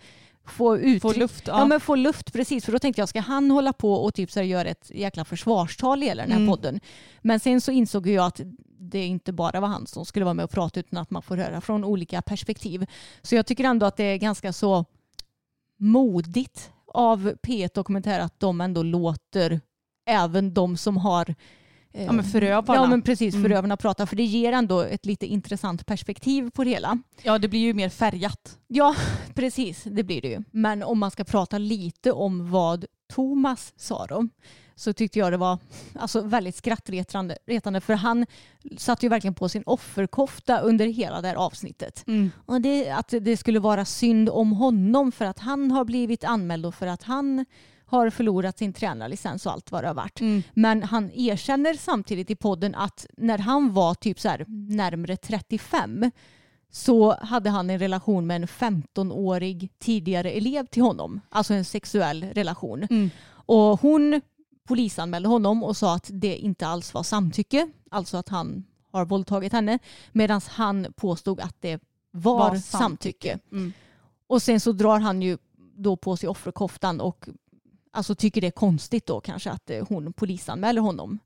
[0.44, 1.44] få ut Få luft.
[1.46, 1.66] Ja.
[1.66, 4.40] men få luft precis, för då tänkte jag ska han hålla på och typ så
[4.40, 6.50] här göra ett jäkla försvarstal i hela den här Mm.
[6.50, 6.80] podden.
[7.22, 8.40] Men sen så insåg jag att
[8.78, 11.36] det inte bara var han som skulle vara med och prata utan att man får
[11.36, 12.86] höra från olika perspektiv.
[13.22, 14.84] Så jag tycker ändå att det är ganska så
[15.78, 19.60] modigt av P1 Dokumentär att de ändå låter
[20.06, 21.34] även de som har
[21.92, 22.80] Ja, men förövarna.
[22.80, 23.44] Ja men precis, Mm.
[23.44, 24.06] förövarna prata.
[24.06, 26.98] För det ger ändå ett lite intressant perspektiv på det hela.
[27.22, 28.58] Ja, det blir ju mer färgat.
[28.68, 28.94] Ja,
[29.34, 29.82] precis.
[29.84, 30.42] Det blir det ju.
[30.50, 34.28] Men om man ska prata lite om vad Thomas sa då
[34.74, 35.58] så tyckte jag det var
[35.94, 38.26] alltså, väldigt skrattretande retande, för han
[38.78, 42.04] satte ju verkligen på sin offerkofta under hela det här avsnittet.
[42.46, 46.66] Och det, att det skulle vara synd om honom för att han har blivit anmäld
[46.66, 47.44] och för att han
[47.92, 50.20] har förlorat sin tränarlicens och allt vad det har varit.
[50.20, 50.42] Mm.
[50.54, 56.10] Men han erkänner samtidigt i podden att när han var typ så här närmare 35
[56.70, 61.20] så hade han en relation med en 15-årig tidigare elev till honom.
[61.28, 62.82] Alltså en sexuell relation.
[62.90, 63.10] Mm.
[63.30, 64.20] Och hon
[64.68, 67.68] polisanmälde honom och sa att det inte alls var samtycke.
[67.90, 69.78] Alltså att han har våldtagit henne.
[70.12, 72.78] Medan han påstod att det var, Var samtycke.
[72.78, 73.38] samtycke.
[73.52, 73.72] Mm.
[74.26, 75.38] Och sen så drar han ju
[75.76, 77.28] då på sig offerkoftan och
[77.92, 81.18] alltså tycker det är konstigt då kanske att eh, hon polisanmäler honom.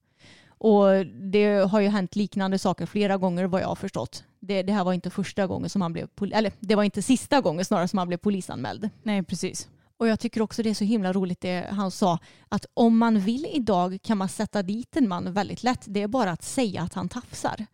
[0.58, 4.24] Och det har ju hänt liknande saker flera gånger vad jag har förstått.
[4.40, 7.40] Det, det här var inte första gången som han blev, eller det var inte sista
[7.40, 8.90] gången snarare som han blev polisanmäld.
[9.02, 9.68] Nej, precis.
[9.98, 13.20] Och jag tycker också det är så himla roligt det han sa att om man
[13.20, 15.84] vill idag kan man sätta dit en man väldigt lätt.
[15.86, 17.66] Det är bara att säga att han tafsar.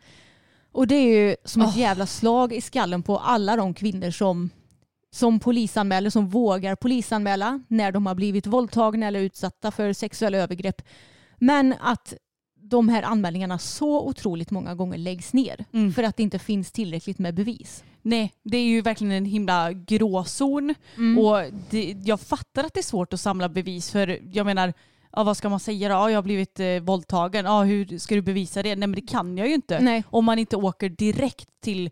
[0.73, 1.79] Och det är ju som ett Åh.
[1.79, 4.51] jävla slag i skallen på alla de kvinnor som,
[5.14, 10.83] som polisanmäler, som vågar polisanmäla när de har blivit våldtagna eller utsatta för sexuella övergrepp.
[11.38, 12.14] Men att
[12.61, 15.92] de här anmälningarna så otroligt många gånger läggs ner Mm.
[15.92, 17.85] för att det inte finns tillräckligt med bevis.
[18.03, 20.75] Nej, det är ju verkligen en himla gråzon.
[21.18, 24.72] Och det, jag fattar att det är svårt att samla bevis för jag menar,
[25.12, 25.94] ja, vad ska man säga då?
[25.94, 27.44] Ja, jag har blivit eh, våldtagen.
[27.44, 28.77] Ja, hur ska du bevisa det?
[28.77, 29.81] Nej men det kan jag ju inte.
[29.81, 30.05] Nej.
[30.11, 31.90] Om man inte åker direkt till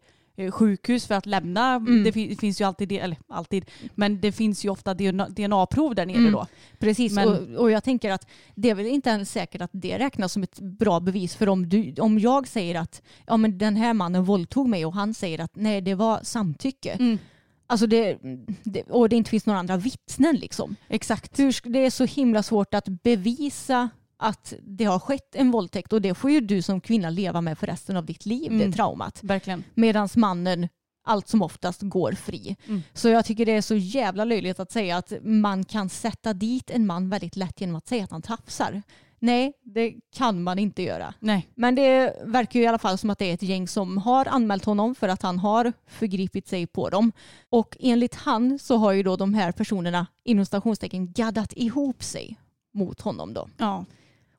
[0.50, 2.05] sjukhus för att lämna, Mm.
[2.05, 5.94] det fin- finns ju alltid, det- eller alltid, men det finns ju ofta DNA DNA-prov
[5.94, 6.33] där nere Mm.
[6.33, 6.46] då.
[6.79, 9.98] Precis, Men- och, och jag tänker att det är väl inte ens säkert att det
[9.98, 11.35] räknas som ett bra bevis.
[11.35, 14.94] För om, du, om jag säger att ja, men den här mannen våldtog mig och
[14.94, 16.90] han säger att nej, det var samtycke.
[16.92, 17.18] Mm.
[17.66, 18.18] Alltså det,
[18.64, 20.76] det, och det inte finns några andra vittnen liksom.
[20.88, 21.38] Exakt.
[21.38, 23.88] Hur, det är så himla svårt att bevisa
[24.22, 27.59] att det har skett en våldtäkt och det får ju du som kvinna leva med
[27.59, 28.70] för resten av ditt liv, Mm.
[28.70, 29.18] det traumat.
[29.22, 29.64] Verkligen.
[29.74, 30.68] Medan mannen
[31.04, 32.56] allt som oftast går fri.
[32.68, 32.83] Mm.
[32.92, 36.70] Så jag tycker det är så jävla löjligt att säga att man kan sätta dit
[36.70, 38.83] en man väldigt lätt genom att säga att han tafsar.
[39.18, 41.14] Nej, det kan man inte göra.
[41.20, 41.48] Nej.
[41.54, 44.26] Men det verkar ju i alla fall som att det är ett gäng som har
[44.28, 47.12] anmält honom för att han har förgripit sig på dem.
[47.50, 52.37] Och enligt han så har ju då de här personerna inom stationstecken gaddat ihop sig
[52.74, 53.48] mot honom då.
[53.56, 53.85] Ja.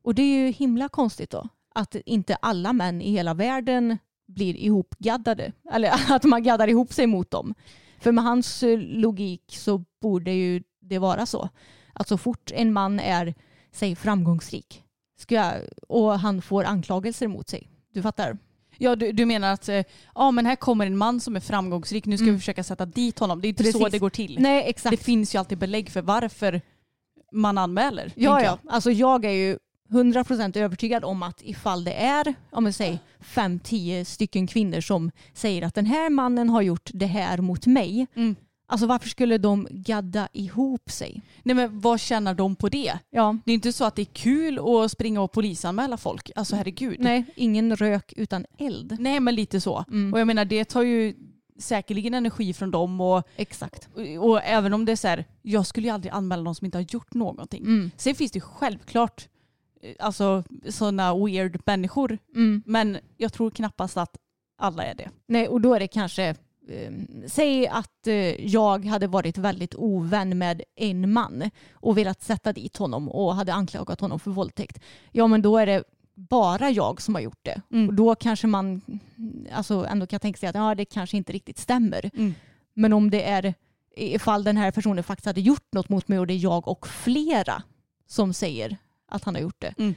[0.04, 4.56] Och det är ju himla konstigt då att inte alla män i hela världen blir
[4.56, 5.52] ihopgaddade.
[5.72, 7.54] Eller att man gaddar ihop sig mot dem.
[8.00, 11.50] För med hans eh, logik så borde ju det vara så.
[11.94, 13.34] Att så fort en man är,
[13.72, 14.84] säg framgångsrik
[15.20, 15.54] ska jag,
[15.88, 17.70] och han får anklagelser mot sig.
[17.94, 18.38] Du fattar?
[18.78, 19.84] Ja, du, du menar att eh,
[20.16, 22.36] ja, men här kommer en man som är framgångsrik, nu ska Mm.
[22.36, 23.42] vi försöka sätta dit honom.
[23.42, 23.92] Det är inte så Precis.
[23.92, 24.38] det går till.
[24.40, 24.92] Nej, exakt.
[24.92, 26.62] Det finns ju alltid belägg för varför
[27.32, 28.12] man anmäler.
[28.16, 28.58] Ja, ja.
[28.70, 29.58] Alltså jag är ju
[29.92, 35.62] 100% övertygad om att ifall det är, om vi säger 5-10 stycken kvinnor som säger
[35.62, 38.08] att den här mannen har gjort det här mot mig.
[38.16, 38.36] Mm.
[38.68, 41.22] Alltså varför skulle de gadda ihop sig?
[41.44, 42.94] Nej men vad tjänar de på det?
[43.10, 46.32] Ja, Det är inte så att det är kul att springa och polisanmäla folk.
[46.36, 47.00] Alltså herregud.
[47.00, 48.96] nej, ingen rök utan eld.
[49.00, 49.86] Nej men lite så.
[49.88, 50.14] Mm.
[50.14, 51.16] Och jag menar det tar ju
[51.60, 53.90] säkerligen energi från dem och, Exakt.
[53.94, 56.66] och, och även om det är så här, jag skulle ju aldrig anmäla någon som
[56.66, 57.62] inte har gjort någonting.
[57.64, 57.92] Mm.
[57.98, 59.28] Sen finns det självklart
[60.00, 62.18] alltså sådana weird människor.
[62.36, 62.64] Mm.
[62.66, 64.18] Men jag tror knappast att
[64.58, 65.10] alla är det.
[65.28, 66.36] Nej, och då är det kanske,
[66.70, 66.92] eh,
[67.28, 72.78] säg att eh, jag hade varit väldigt ovän med en man och velat sätta dit
[72.78, 74.80] honom och hade anklagat honom för våldtäkt.
[75.12, 77.62] Ja, men då är det bara jag som har gjort det.
[77.72, 77.88] Mm.
[77.90, 78.82] Och då kanske man
[79.54, 82.12] alltså, ändå kan tänka sig att ja, det kanske inte riktigt stämmer.
[82.14, 82.34] Mm.
[82.74, 83.54] Men om det är
[83.96, 86.88] ifall den här personen faktiskt hade gjort något mot mig och det är jag och
[86.88, 87.64] flera
[88.08, 88.78] som säger
[89.12, 89.74] att han har gjort det.
[89.78, 89.94] Mm.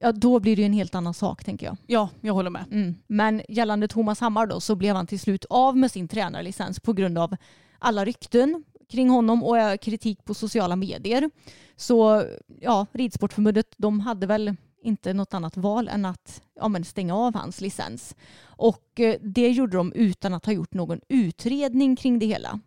[0.00, 1.76] Ja, då blir det ju en helt annan sak tänker jag.
[1.86, 2.64] Ja, jag håller med.
[2.70, 2.94] Mm.
[3.06, 6.92] Men gällande Thomas Hammar då så blev han till slut av med sin tränarlicens på
[6.92, 7.36] grund av
[7.78, 11.30] alla rykten kring honom och eh, kritik på sociala medier.
[11.76, 12.24] Så
[12.60, 17.34] ja, Ridsportförbundet de hade väl inte något annat val än att ja, men stänga av
[17.34, 18.16] hans licens.
[18.42, 22.60] Och eh, det gjorde de utan att ha gjort någon utredning kring det hela.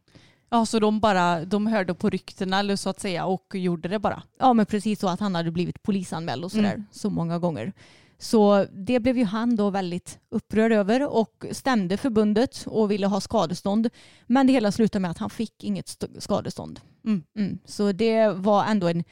[0.53, 3.99] Ja, så de bara de hörde på ryktena eller så att säga och gjorde det
[3.99, 4.23] bara.
[4.39, 6.85] Ja men precis så att han hade blivit polisanmäld och sådär Mm.
[6.91, 7.73] så många gånger.
[8.17, 13.21] Så det blev ju han då väldigt upprörd över och stämde förbundet och ville ha
[13.21, 13.89] skadestånd.
[14.27, 16.79] Men det hela slutade med att han fick inget st- skadestånd.
[17.05, 17.59] Mm.
[17.65, 19.03] Så det var ändå en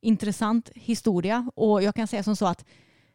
[0.00, 2.64] intressant historia och jag kan säga som så att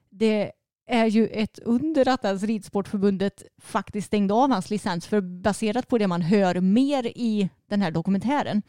[0.09, 0.51] det
[0.87, 5.97] är ju ett under att ens Ridsportförbundet faktiskt stängde av hans licens för baserat på
[5.97, 8.61] det man hör mer i den här dokumentären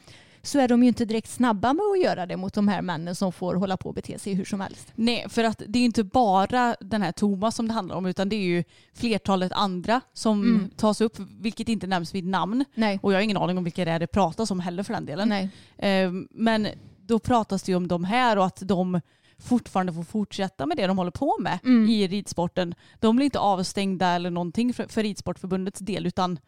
[0.42, 3.14] så är de ju inte direkt snabba med att göra det mot de här männen
[3.14, 4.92] som får hålla på och bete sig hur som helst.
[4.94, 8.28] Nej, för att det är inte bara den här Thomas som det handlar om utan
[8.28, 10.70] det är ju flertalet andra som Mm.
[10.76, 12.64] tas upp, vilket inte nämns vid namn.
[12.74, 12.98] Nej.
[13.02, 15.06] Och jag har ingen aning om vilka det är det pratas om heller för den
[15.06, 15.28] delen.
[15.28, 15.50] Nej.
[15.78, 16.68] Eh, Men
[17.06, 19.00] då pratas det ju om de här och att de
[19.38, 21.88] fortfarande får fortsätta med det de håller på med Mm.
[21.88, 22.74] i ridsporten.
[23.00, 26.38] De blir inte avstängda eller någonting för, för Ridsportförbundets del utan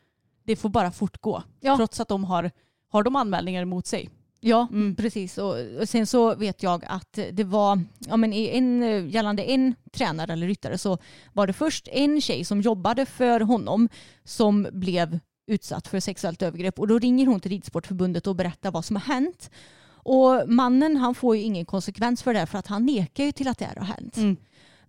[0.45, 1.43] det får bara fortgå.
[1.61, 1.77] Ja.
[1.77, 2.51] Trots att de har,
[2.89, 4.11] har de anmälningar emot sig.
[4.41, 4.95] Ja, Mm.
[4.97, 5.39] precis.
[5.39, 9.43] Och, och sen så vet jag att det var, ja men i en, eh, gällande
[9.43, 10.99] en tränare eller ryttare så
[11.33, 13.89] var det först en tjej som jobbade för honom
[14.25, 18.85] som blev utsatt för sexuellt övergrepp och då ringer hon till Ridsportförbundet och berättar vad
[18.85, 19.51] som har hänt.
[20.03, 23.49] Och mannen han får ju ingen konsekvens för det för att han nekar ju till
[23.49, 24.17] att det här har hänt.
[24.17, 24.37] Mm.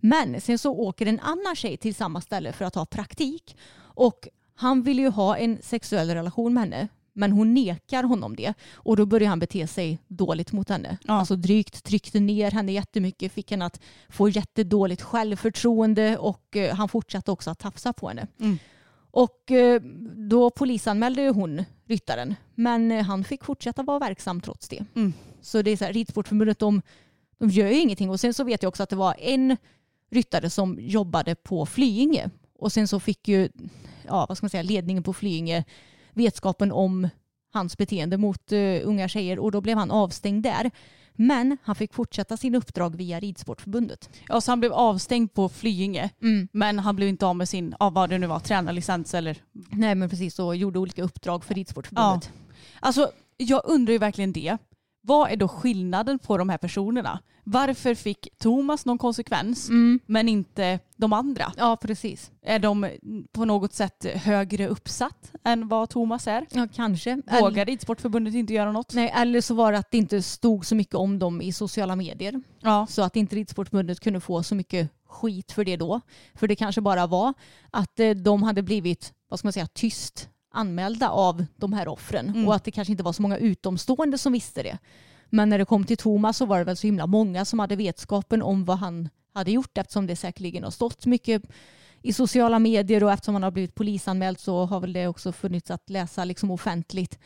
[0.00, 4.28] Men sen så åker en annan tjej till samma ställe för att ha praktik och
[4.54, 8.96] han vill ju ha en sexuell relation med henne men hon nekar honom det och
[8.96, 10.98] då börjar han bete sig dåligt mot henne.
[11.04, 11.14] Ja.
[11.14, 16.88] Alltså drygt tryckte ner henne jättemycket, fick henne att få jättedåligt självförtroende och eh, han
[16.88, 18.26] fortsatte också att tafsa på henne.
[18.40, 18.58] Mm.
[19.10, 19.80] Och eh,
[20.30, 24.84] då polisanmälde hon ryttaren men eh, han fick fortsätta vara verksam trots det.
[24.96, 25.12] Mm.
[25.40, 26.82] Så det är så här, Ridsportförbundet de,
[27.38, 29.56] de gör ju ingenting och sen så vet jag också att det var en
[30.10, 33.48] ryttare som jobbade på Flyinge och sen så fick ju
[34.06, 35.64] ja, vad ska man säga, ledningen på Flyinge
[36.12, 37.08] vetskapen om
[37.52, 40.70] hans beteende mot eh, unga tjejer och då blev han avstängd där.
[41.22, 44.10] Men han fick fortsätta sin uppdrag via Ridsportförbundet.
[44.28, 46.48] Ja, så han blev avstängd på Flyinge Mm.
[46.52, 49.94] men han blev inte av med sin, av vad det nu var, tränarlicens eller Nej
[49.94, 52.32] men precis så gjorde olika uppdrag för Ridsportförbundet.
[52.80, 54.58] Alltså, jag undrar ju verkligen det.
[55.02, 57.20] Vad är då skillnaden på de här personerna?
[57.44, 60.00] Varför fick Thomas någon konsekvens Mm.
[60.06, 61.52] men inte de andra?
[61.56, 62.30] Ja precis.
[62.42, 62.90] Är de
[63.32, 66.46] på något sätt högre uppsatt än vad Thomas är?
[66.50, 67.22] Ja kanske.
[67.40, 68.94] Vågar Ridsportförbundet inte göra något?
[68.94, 71.96] Nej, eller så var det att det inte stod så mycket om dem i sociala
[71.96, 72.42] medier.
[72.60, 72.86] Ja.
[72.90, 76.00] Så att inte Ridsportförbundet kunde få så mycket skit för det då.
[76.34, 77.34] För det kanske bara var
[77.70, 82.28] att eh, de hade blivit, vad ska man säga, tyst anmälda av de här offren.
[82.28, 82.48] Mm.
[82.48, 84.78] Och att det kanske inte var så många utomstående som visste det.
[85.30, 87.76] Men när det kom till Thomas så var det väl så himla många som hade
[87.76, 91.42] vetskapen om vad han hade gjort eftersom det säkerligen har stått mycket
[92.02, 95.70] i sociala medier och eftersom han har blivit polisanmäld så har väl det också funnits
[95.70, 97.18] att läsa liksom offentligt.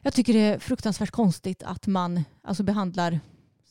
[0.00, 3.20] Jag tycker det är fruktansvärt konstigt att man alltså behandlar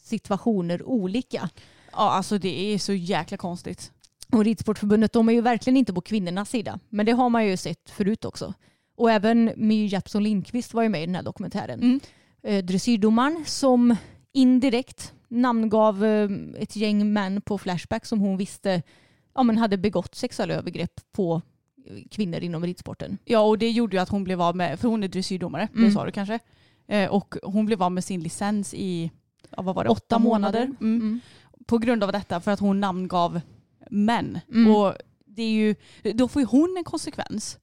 [0.03, 1.49] situationer olika.
[1.91, 3.91] ja, alltså det är så jäkla konstigt.
[4.31, 6.79] Och Ridsportförbundet de är ju verkligen inte på kvinnornas sida.
[6.89, 8.53] Men det har man ju sett förut också.
[8.95, 11.79] Och även My Jeppsson Lindqvist var ju med i den här dokumentären.
[11.81, 11.99] Mm.
[12.43, 13.95] Eh, dressyrdomaren som
[14.33, 18.81] indirekt namngav eh, ett gäng män på Flashback som hon visste
[19.35, 21.41] ja, men hade begått sexuella övergrepp på
[21.85, 23.17] eh, kvinnor inom ridsporten.
[23.25, 25.85] Ja och det gjorde ju att hon blev av med, för hon är dressyrdomare, Mm.
[25.85, 26.39] det sa du kanske.
[26.87, 29.11] Eh, och hon blev av med sin licens i,
[29.49, 30.59] ja, vad var det, åtta, Åtta månader.
[30.59, 30.77] månader.
[30.81, 31.01] Mm.
[31.01, 31.19] Mm.
[31.65, 33.41] På grund av detta, för att hon namngav
[33.89, 34.39] män.
[34.53, 34.75] Mm.
[34.75, 34.93] Och
[35.25, 35.75] det är ju,
[36.13, 37.57] då får ju hon en konsekvens.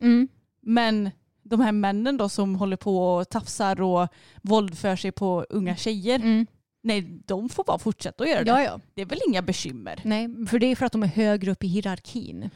[0.68, 1.10] Men
[1.42, 4.08] de här männen då som håller på och tafsar och
[4.42, 6.46] våldför sig på unga tjejer, Mm.
[6.82, 8.50] nej de får bara fortsätta att göra det.
[8.50, 8.80] Ja, ja.
[8.94, 10.00] Det är väl inga bekymmer.
[10.04, 12.50] Nej, för det är för att de är högre upp i hierarkin.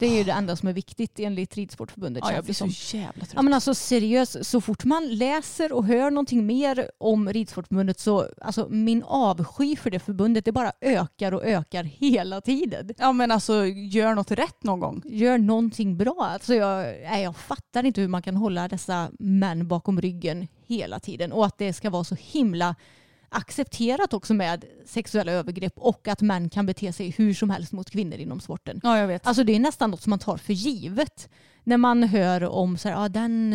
[0.00, 2.24] Det är ju det enda som är viktigt enligt Ridsportförbundet.
[2.26, 3.32] Ja, jag blir så jävla trött.
[3.34, 8.28] Ja, men alltså seriöst, så fort man läser och hör någonting mer om Ridsportförbundet så
[8.40, 12.90] alltså min avsky för det förbundet det bara ökar och ökar hela tiden.
[12.98, 15.02] Ja men alltså gör något rätt någon gång.
[15.04, 16.28] Gör någonting bra.
[16.32, 21.00] Alltså jag, nej, jag fattar inte hur man kan hålla dessa män bakom ryggen hela
[21.00, 22.74] tiden och att det ska vara så himla
[23.30, 27.90] accepterat också med sexuella övergrepp och att män kan bete sig hur som helst mot
[27.90, 28.80] kvinnor inom sporten.
[28.82, 29.26] Ja jag vet.
[29.26, 31.28] Alltså det är nästan något som man tar för givet.
[31.64, 33.52] När man hör om så här, ah, den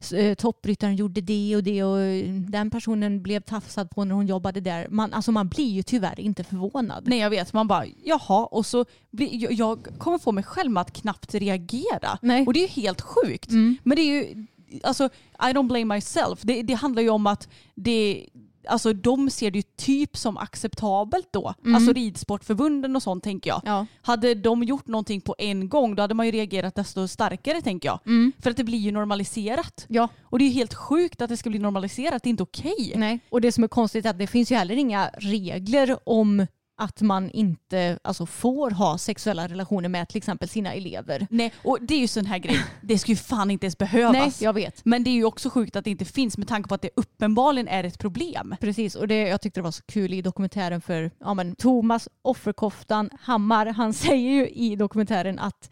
[0.00, 4.14] s- eh, toppryttaren gjorde det och det och eh, den personen blev tafsad på när
[4.14, 4.86] hon jobbade där.
[4.90, 7.04] Man, alltså man blir ju tyvärr inte förvånad.
[7.08, 10.78] Nej jag vet, man bara jaha och så blir, jag, jag kommer få mig själv
[10.78, 12.18] att knappt reagera.
[12.22, 12.46] Nej.
[12.46, 13.50] Och det är ju helt sjukt.
[13.50, 13.76] Mm.
[13.84, 14.46] Men det är ju,
[14.82, 15.04] alltså
[15.40, 16.40] I don't blame myself.
[16.42, 18.26] Det, det handlar ju om att det,
[18.68, 21.54] alltså de ser det ju typ som acceptabelt då.
[21.64, 21.74] Mm.
[21.74, 23.60] Alltså ridsportförbunden och sånt tänker jag.
[23.64, 23.86] Ja.
[24.02, 27.88] Hade de gjort någonting på en gång då hade man ju reagerat desto starkare tänker
[27.88, 28.00] jag.
[28.06, 28.32] Mm.
[28.42, 29.86] För att det blir ju normaliserat.
[29.88, 32.42] Ja, Och det är ju helt sjukt att det ska bli normaliserat, det är inte
[32.42, 32.92] okej.
[32.96, 33.20] nej.
[33.30, 36.46] Och det som är konstigt är att det finns ju heller inga regler om
[36.78, 41.26] att man inte alltså, får ha sexuella relationer med till exempel sina elever.
[41.30, 44.12] Nej, och det är ju sån här grej, det ska ju fan inte ens behövas.
[44.12, 44.84] Nej, jag vet.
[44.84, 46.90] Men det är ju också sjukt att det inte finns med tanke på att det
[46.96, 48.56] uppenbarligen är ett problem.
[48.60, 52.08] Precis, och det, jag tyckte det var så kul i dokumentären för ja, men, Thomas
[52.22, 55.70] Offerkoftan Hammar, han säger ju i dokumentären att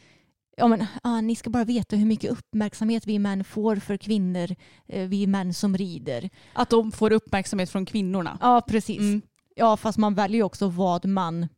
[0.56, 4.54] ja, men, ah, ni ska bara veta hur mycket uppmärksamhet vi män får för kvinnor,
[4.88, 6.30] eh, vi män som rider.
[6.52, 8.38] Att de får uppmärksamhet från kvinnorna.
[8.40, 8.98] Ja, precis.
[8.98, 9.22] Mm.
[9.58, 11.48] Ja, fast man väljer också vad man,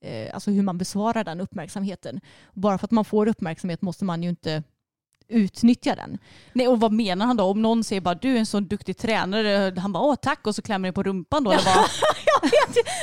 [0.00, 2.20] eh, alltså hur man besvarar den uppmärksamheten.
[2.52, 4.62] Bara för att man får uppmärksamhet måste man ju inte
[5.28, 6.18] utnyttja den.
[6.52, 7.44] Nej, och vad menar han då?
[7.44, 10.54] Om någon säger bara du är en sån duktig tränare, han bara åh tack och
[10.54, 11.50] så klämmer det på rumpan då.
[11.50, 11.90] Eller vad?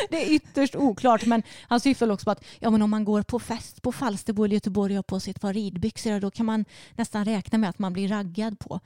[0.10, 3.22] Det är ytterst oklart men han syftar också på att ja, men om man går
[3.22, 6.46] på fest på Falsterbo eller Göteborg och har på sig ett par ridbyxor då kan
[6.46, 6.66] man
[6.96, 8.80] nästan räkna med att man blir raggad på.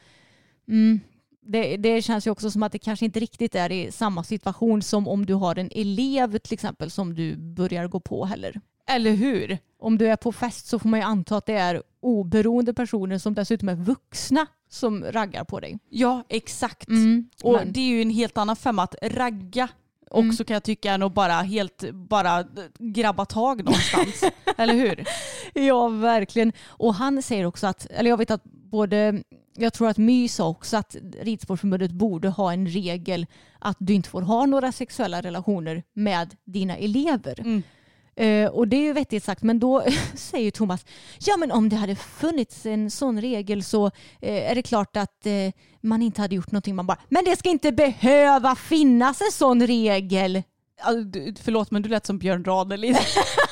[0.67, 0.99] Mm.
[1.47, 4.81] Det, det känns ju också som att det kanske inte riktigt är i samma situation
[4.81, 8.61] som om du har en elev till exempel som du börjar gå på heller.
[8.87, 9.57] Eller hur?
[9.79, 13.17] Om du är på fest så får man ju anta att det är oberoende personer
[13.17, 15.79] som dessutom är vuxna som raggar på dig.
[15.89, 16.87] Ja, exakt.
[16.89, 17.29] Mm.
[17.43, 19.67] Och Men- det är ju en helt annan femma att ragga
[20.11, 20.45] också Mm.
[20.45, 22.43] kan jag tycka än att bara helt bara
[22.79, 24.23] grabba tag någonstans.
[24.57, 25.05] Eller hur?
[25.53, 26.51] Ja, verkligen.
[26.67, 29.23] Och han säger också att, eller jag vet att både,
[29.55, 33.25] jag tror att My sa också att Ridsportförbundet borde ha en regel
[33.59, 37.39] att du inte får ha några sexuella relationer med dina elever.
[37.39, 37.63] Mm.
[38.15, 39.83] Eh, och det är ju vettigt sagt, men då
[40.15, 40.85] säger Thomas,
[41.19, 43.85] ja men om det hade funnits en sån regel så
[44.21, 45.51] eh, är det klart att eh,
[45.81, 46.75] man inte hade gjort någonting.
[46.75, 50.43] Man bara, men det ska inte behöva finnas en sån regel.
[50.81, 52.97] Alltså, förlåt men du lät som Björn Ranelid.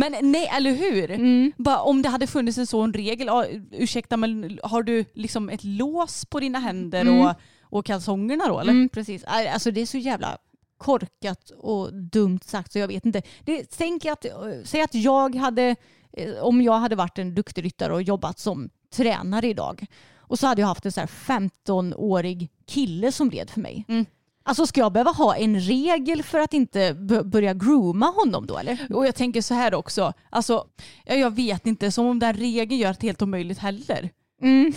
[0.00, 1.10] men nej, eller hur?
[1.10, 1.52] Mm.
[1.56, 3.28] Bara, om det hade funnits en sån regel,
[3.72, 7.20] ursäkta men har du liksom ett lås på dina händer Mm.
[7.20, 8.72] och, och kalsongerna då eller?
[8.72, 9.24] Mm, precis.
[9.24, 10.38] Alltså det är så jävla
[10.78, 13.22] korkat och dumt sagt så jag vet inte.
[13.44, 14.26] Det, tänk att,
[14.64, 15.76] säg att jag hade,
[16.12, 19.86] eh, om jag hade varit en duktig ryttare och jobbat som tränare idag
[20.16, 23.84] och så hade jag haft en så här 15-årig kille som red för mig.
[23.88, 24.06] Mm.
[24.42, 28.86] Alltså ska jag behöva ha en regel för att inte börja grooma honom då eller?
[28.90, 30.64] Och jag tänker så här också, alltså,
[31.04, 34.10] ja, jag vet inte, som om den regeln gör det helt omöjligt heller.
[34.42, 34.72] Mm.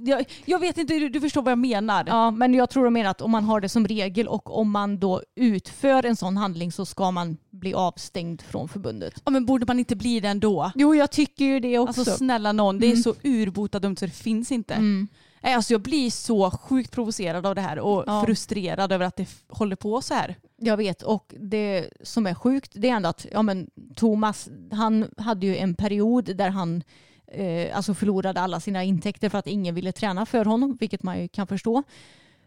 [0.00, 2.04] Jag, jag vet inte, du, du förstår vad jag menar.
[2.06, 4.70] Ja, men jag tror de menar att om man har det som regel och om
[4.70, 9.22] man då utför en sån handling så ska man bli avstängd från förbundet.
[9.24, 10.72] Ja, men borde man inte bli det ändå?
[10.74, 12.00] Jo, jag tycker ju det också.
[12.00, 14.74] Alltså snälla någon, det är så urbota dumt så det finns inte.
[14.74, 15.08] Mm.
[15.42, 18.22] Alltså jag blir så sjukt provocerad av det här och Ja.
[18.26, 20.36] frustrerad över att det håller på så här.
[20.56, 25.08] Jag vet och det som är sjukt det är ändå att ja, men, Thomas han
[25.16, 26.82] hade ju en period där han
[27.26, 31.20] eh, alltså förlorade alla sina intäkter för att ingen ville träna för honom vilket man
[31.20, 31.82] ju kan förstå.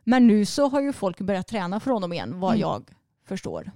[0.03, 2.61] Men nu så har ju folk börjat träna för honom igen vad Mm.
[2.61, 2.83] jag
[3.27, 3.71] förstår.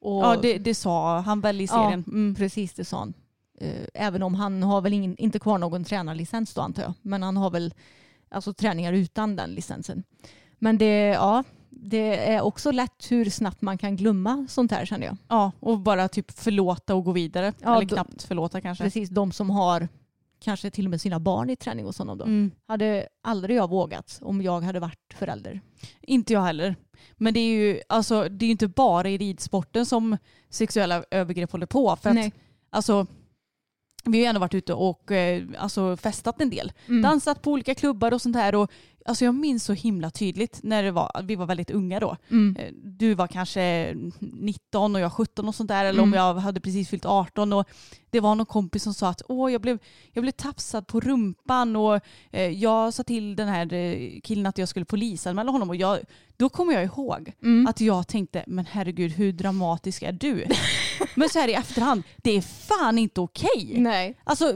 [0.00, 1.68] Och, Ja det, det sa han väl i Ja.
[1.68, 2.04] serien.
[2.06, 2.34] Mm.
[2.34, 3.14] Precis det sa han.
[3.60, 6.92] Eh, även om han har väl ingen, inte kvar någon tränarlicens då antar jag.
[7.02, 7.74] Men han har väl
[8.28, 10.02] alltså, träningar utan den licensen.
[10.58, 15.06] Men det, ja, det är också lätt hur snabbt man kan glömma sånt här känner
[15.06, 15.16] jag.
[15.28, 17.52] Ja, och bara typ förlåta och gå vidare.
[17.62, 18.84] Ja, Eller knappt förlåta kanske.
[18.84, 19.88] Precis, de som har
[20.40, 22.24] kanske till och med sina barn i träning honom då.
[22.24, 22.50] Mm.
[22.66, 25.60] Hade aldrig jag vågat om jag hade varit förälder.
[26.00, 26.76] Inte jag heller.
[27.16, 30.16] Men det är ju alltså, det är inte bara i ridsporten som
[30.50, 31.96] sexuella övergrepp håller på.
[31.96, 32.32] För att, Nej.
[32.70, 33.06] alltså,
[34.12, 36.72] vi har ju ändå varit ute och eh, alltså, festat en del.
[36.88, 37.02] Mm.
[37.02, 38.54] Dansat på olika klubbar och sånt här.
[38.54, 38.70] Och,
[39.04, 42.16] alltså, jag minns så himla tydligt när det var, vi var väldigt unga då.
[42.30, 42.56] Mm.
[42.58, 45.84] Eh, Du var kanske 19 och jag 17 och sånt där.
[45.84, 46.18] Eller om Mm.
[46.18, 47.52] jag hade precis fyllt 18.
[47.52, 47.68] Och
[48.10, 49.78] det var någon kompis som sa att Åh, jag, blev,
[50.12, 54.58] jag blev tafsad på rumpan och eh, jag sa till den här eh, killen att
[54.58, 55.68] jag skulle polisanmäla honom.
[55.68, 55.98] Och jag,
[56.36, 57.66] då kommer jag ihåg Mm.
[57.66, 60.44] att jag tänkte, men herregud hur dramatisk är du?
[61.14, 63.74] men så här i efterhand, det är fan inte okej.
[63.76, 64.18] Nej.
[64.24, 64.52] Alltså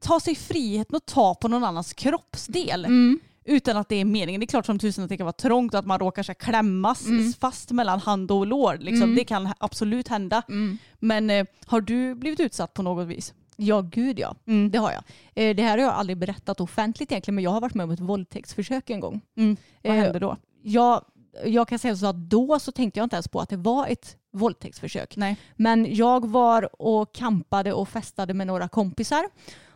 [0.00, 3.20] ta sig friheten att ta på någon annans kroppsdel Mm.
[3.44, 4.40] Utan att det är meningen.
[4.40, 6.34] Det är klart som tusen att det kan vara trångt och att man råkar så
[6.34, 7.32] klämmas Mm.
[7.32, 8.76] fast mellan hand och lår.
[8.80, 9.02] Liksom.
[9.02, 9.14] Mm.
[9.16, 10.42] Det kan absolut hända.
[10.48, 10.78] Mm.
[10.98, 13.34] Men eh, har du blivit utsatt på något vis?
[13.56, 14.34] Ja, gud ja.
[14.46, 14.70] Mm.
[14.70, 15.02] Det har jag.
[15.34, 17.90] Eh, Det här har jag aldrig berättat offentligt egentligen, men jag har varit med om
[17.90, 19.20] ett våldtäktsförsök en gång.
[19.36, 19.56] Mm.
[19.82, 20.36] Vad Eh, hände då?
[20.62, 21.04] Jag,
[21.44, 23.86] jag kan säga så att då så tänkte jag inte ens på att det var
[23.86, 25.16] ett våldtäktsförsök.
[25.16, 25.36] Nej.
[25.56, 29.24] Men jag var och kampade och festade med några kompisar.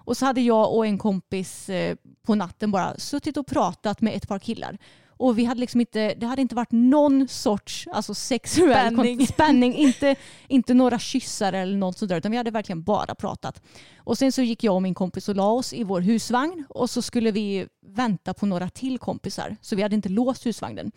[0.04, 1.96] Och så hade jag och en kompis eh,
[2.26, 4.78] på natten bara suttit och pratat med ett par killar.
[5.16, 9.74] Och vi hade liksom inte, det hade inte varit någon sorts alltså sexuell spänning, spänning
[9.74, 10.16] inte,
[10.48, 13.62] inte några kyssar eller något sånt där, utan vi hade verkligen bara pratat.
[13.98, 16.90] Och sen så gick jag och min kompis och la oss i vår husvagn och
[16.90, 20.92] så skulle vi vänta på några till kompisar, så vi hade inte låst husvagnen.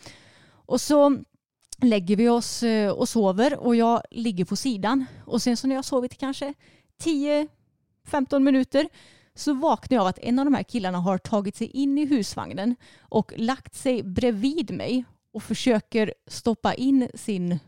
[0.50, 1.18] Och så
[1.82, 5.76] lägger vi oss eh, och sover och jag ligger på sidan och sen så när
[5.76, 6.54] jag sovit kanske
[7.00, 7.48] tio
[8.08, 8.90] 15 minuter
[9.36, 12.06] så vaknar jag av att en av de här killarna har tagit sig in i
[12.06, 17.60] husvagnen och lagt sig bredvid mig och försöker stoppa in sin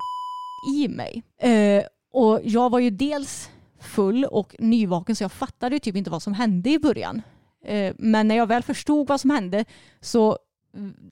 [0.75, 1.23] i mig.
[1.41, 1.83] Eh,
[2.13, 6.23] och jag var ju dels full och nyvaken så jag fattade ju typ inte vad
[6.23, 7.21] som hände i början.
[7.65, 9.65] Eh, men när jag väl förstod vad som hände
[10.01, 10.37] så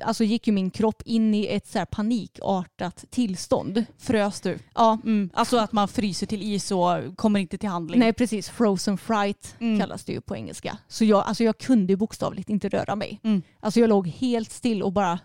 [0.03, 3.86] alltså gick ju min kropp in i ett så panikartat tillstånd.
[3.97, 4.60] Frös du?
[4.76, 5.30] Ja, Mm.
[5.34, 7.99] Alltså att man fryser till is och kommer inte till handling.
[7.99, 8.49] nej precis.
[8.49, 9.80] Frozen fright Mm.
[9.80, 10.78] kallas det ju på engelska.
[10.88, 13.20] Så jag, alltså jag kunde bokstavligt inte röra mig.
[13.24, 13.41] Mm.
[13.60, 15.20] Alltså jag låg helt still och bara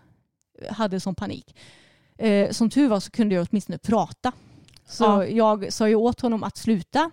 [0.70, 1.57] hade sån panik.
[2.18, 4.33] Eh, som tur var så kunde jag åtminstone prata.
[4.87, 5.26] Så Ja.
[5.26, 7.11] jag sa ju åt honom att sluta.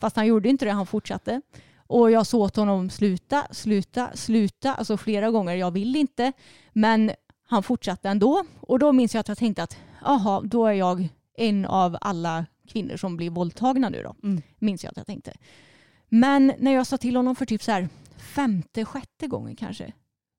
[0.00, 1.40] Fast han gjorde inte det, han fortsatte.
[1.86, 4.74] Och jag sa åt honom sluta, sluta, sluta.
[4.74, 6.32] Alltså flera gånger, jag vill inte.
[6.72, 7.10] Men
[7.48, 8.44] han fortsatte ändå.
[8.60, 12.46] Och då minns jag att jag tänkte att jaha, då är jag en av alla
[12.68, 14.14] kvinnor som blir våldtagna nu då.
[14.22, 14.42] Mm.
[14.58, 15.32] Minns jag att jag tänkte.
[16.08, 19.92] Men när jag sa till honom för typ så här femte, sjätte gången kanske.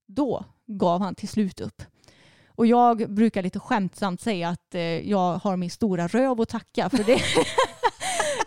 [0.08, 1.82] Då gav han till slut upp.
[2.48, 6.90] Och jag brukar lite skämtsamt säga att eh, jag har min stora röv att tacka
[6.90, 7.22] för det.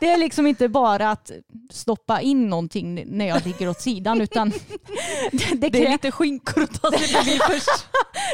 [0.01, 1.31] det är liksom inte bara att
[1.71, 4.51] stoppa in någonting när jag ligger åt sidan utan
[5.33, 7.87] det, det, Det är lite skinkor att ta sig förbi först.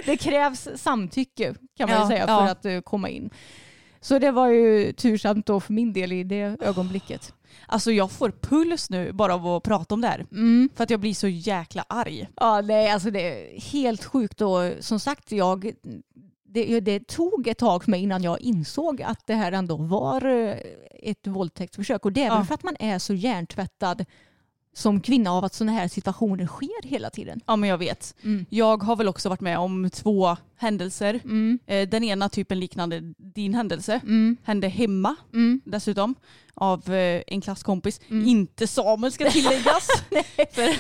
[0.07, 2.39] det krävs samtycke kan man Ja, säga ja.
[2.39, 3.31] för att eh, komma in.
[4.01, 7.33] Så det var ju tursamt då för min del i det ögonblicket.
[7.67, 10.27] Alltså jag får puls nu bara av att prata om det här.
[10.33, 10.69] Mm.
[10.75, 12.29] För att jag blir så jäkla arg.
[12.37, 15.73] Ja, nej, alltså det är helt sjukt och som sagt, jag,
[16.49, 20.25] det, det tog ett tag för mig innan jag insåg att det här ändå var
[20.27, 20.57] eh,
[21.03, 22.05] ett våldtäktsförsök.
[22.05, 22.45] Och det är väl Ja.
[22.45, 24.05] för att man är så hjärntvättad
[24.77, 27.41] som kvinna av att sådana här situationer sker hela tiden.
[27.47, 28.15] Ja men jag vet.
[28.25, 28.47] Mm.
[28.51, 31.21] Jag har väl också varit med om två händelser.
[31.25, 31.59] Mm.
[31.67, 34.01] Eh, Den ena typen liknande din händelse.
[34.03, 34.37] Mm.
[34.45, 35.61] Hände hemma Mm.
[35.65, 36.15] dessutom
[36.55, 38.01] av eh, en klasskompis.
[38.11, 38.27] Mm.
[38.29, 39.89] Inte Samuel ska tilläggas.
[40.53, 40.77] För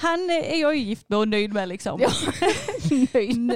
[0.00, 2.00] han eh, är jag ju gift med och nöjd med liksom.
[2.00, 2.10] Ja.
[3.14, 3.52] Nöjd.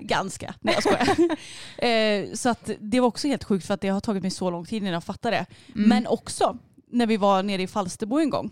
[0.00, 0.54] Ganska.
[0.60, 2.36] Nej jag skojar.
[2.36, 4.64] så att det var också helt sjukt för att det har tagit mig så lång
[4.66, 5.46] tid innan jag fattade det.
[5.74, 5.88] Mm.
[5.88, 6.58] Men också
[6.90, 8.50] när vi var nere i Falsterbo en gång.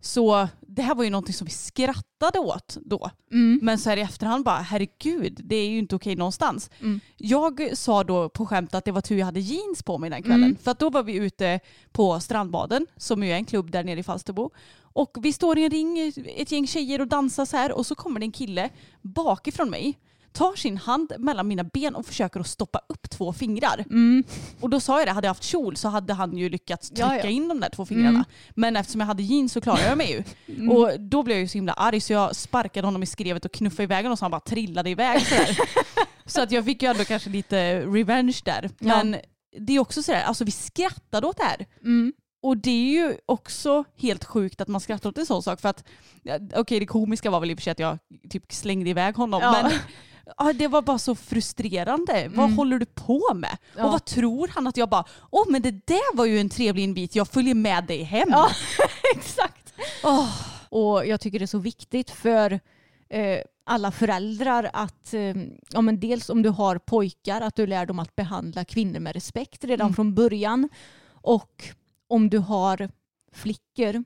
[0.00, 3.10] Så det här var ju någonting som vi skrattade åt då.
[3.32, 3.60] Mm.
[3.62, 6.70] Men så här i efterhand bara, herregud, det är ju inte okej någonstans.
[6.80, 7.00] Mm.
[7.16, 10.22] Jag sa då på skämt att det var tur jag hade jeans på mig den
[10.22, 10.44] kvällen.
[10.44, 10.56] Mm.
[10.56, 11.60] För att då var vi ute
[11.92, 14.50] på Strandbaden, som ju är en klubb där nere i Falsterbo.
[14.92, 17.72] Och vi står i en ring, ett gäng tjejer och dansar så här.
[17.72, 18.70] Och så kommer det en kille
[19.02, 19.98] bakifrån mig,
[20.32, 23.84] tar sin hand mellan mina ben och försöker att stoppa upp två fingrar.
[23.90, 24.24] Mm.
[24.60, 27.02] Och då sa jag det, hade jag haft kjol så hade han ju lyckats trycka
[27.16, 27.28] Ja, ja.
[27.28, 28.08] in de där två fingrarna.
[28.10, 28.24] Mm.
[28.54, 30.22] Men eftersom jag hade jeans så klarade jag mig ju.
[30.70, 33.52] Och då blev jag ju så himla arg så jag sparkade honom i skrevet och
[33.52, 35.58] knuffade iväg honom så han bara trillade iväg sådär.
[36.26, 38.70] så att jag fick ju ändå kanske lite revenge där.
[38.78, 38.86] Ja.
[38.96, 39.16] Men
[39.58, 41.66] det är också sådär, alltså vi skrattade åt det här.
[41.84, 42.12] Mm.
[42.42, 45.68] och det är ju också helt sjukt att man skrattar åt en sån sak för
[45.68, 45.84] att
[46.22, 47.98] ja, okej det komiska var väl i och för sig att jag
[48.30, 49.60] typ slängde iväg honom Ja.
[49.62, 49.72] men
[50.54, 52.28] det var bara så frustrerande.
[52.34, 52.56] Vad Mm.
[52.56, 53.56] håller du på med?
[53.76, 53.84] Ja.
[53.84, 56.82] Och vad tror han att jag bara, åh men det där var ju en trevlig
[56.84, 58.28] invit, jag följer med dig hem.
[58.30, 58.48] Ja,
[59.16, 59.72] exakt.
[60.04, 60.28] Åh,
[60.68, 62.60] Och jag tycker det är så viktigt för
[63.08, 65.34] eh, alla föräldrar att, eh,
[65.70, 69.12] ja, men dels om du har pojkar, att du lär dem att behandla kvinnor med
[69.14, 69.94] respekt redan Mm.
[69.94, 70.68] från början.
[71.12, 71.64] Och
[72.08, 72.88] om du har
[73.32, 74.04] flickor,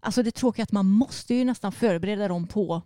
[0.00, 2.82] alltså det tråkiga är att man måste ju nästan förbereda dem på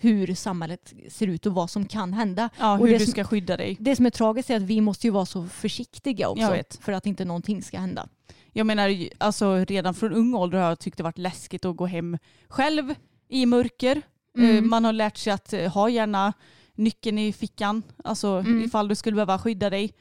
[0.00, 2.50] hur samhället ser ut och vad som kan hända.
[2.58, 3.76] ja, Och hur det du som- ska skydda dig.
[3.80, 6.40] Det som är tragiskt är att vi måste ju vara så försiktiga också
[6.80, 8.08] för att inte någonting ska hända.
[8.52, 11.86] Jag menar, alltså redan från ung ålder har jag tyckt det varit läskigt att gå
[11.86, 12.18] hem
[12.48, 12.94] själv
[13.28, 14.02] i mörker.
[14.38, 14.56] Mm.
[14.56, 16.32] Eh, Man har lärt sig att eh, ha gärna
[16.74, 18.64] nyckeln i fickan, alltså Mm.
[18.64, 19.92] ifall du skulle behöva skydda dig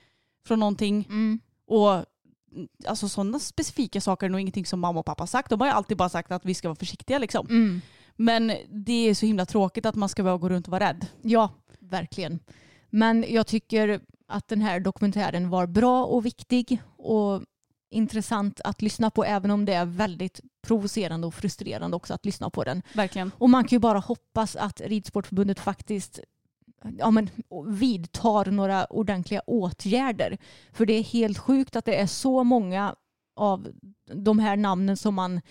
[0.47, 1.05] från någonting.
[1.09, 1.39] Mm.
[1.67, 2.05] Och mm,
[2.87, 5.49] alltså sådana specifika saker är nog ingenting som mamma och pappa har sagt.
[5.49, 7.47] De har ju alltid bara sagt att vi ska vara försiktiga liksom.
[7.49, 7.81] Mm.
[8.17, 11.07] Men det är så himla tråkigt att man ska behöva gå runt och vara rädd.
[11.21, 11.49] Ja,
[11.79, 12.39] verkligen.
[12.89, 17.41] Men jag tycker att den här dokumentären var bra och viktig och
[17.89, 22.49] intressant att lyssna på även om det är väldigt provocerande och frustrerande också att lyssna
[22.49, 22.81] på den.
[22.93, 23.31] Verkligen.
[23.37, 26.19] Och man kan ju bara hoppas att Ridsportförbundet faktiskt
[26.97, 27.29] ja, men,
[27.67, 30.37] vidtar några ordentliga åtgärder.
[30.71, 32.95] För det är helt sjukt att det är så många
[33.35, 33.67] av
[34.13, 35.41] de här namnen som man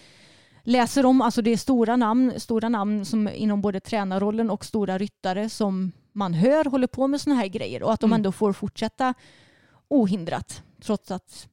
[0.67, 1.23] läser om.
[1.23, 5.93] Alltså det är stora namn, stora namn som inom både tränarrollen och stora ryttare som
[6.13, 8.17] man hör håller på med sådana här grejer och att de Mm.
[8.17, 9.15] ändå får fortsätta
[9.89, 11.49] ohindrat trots att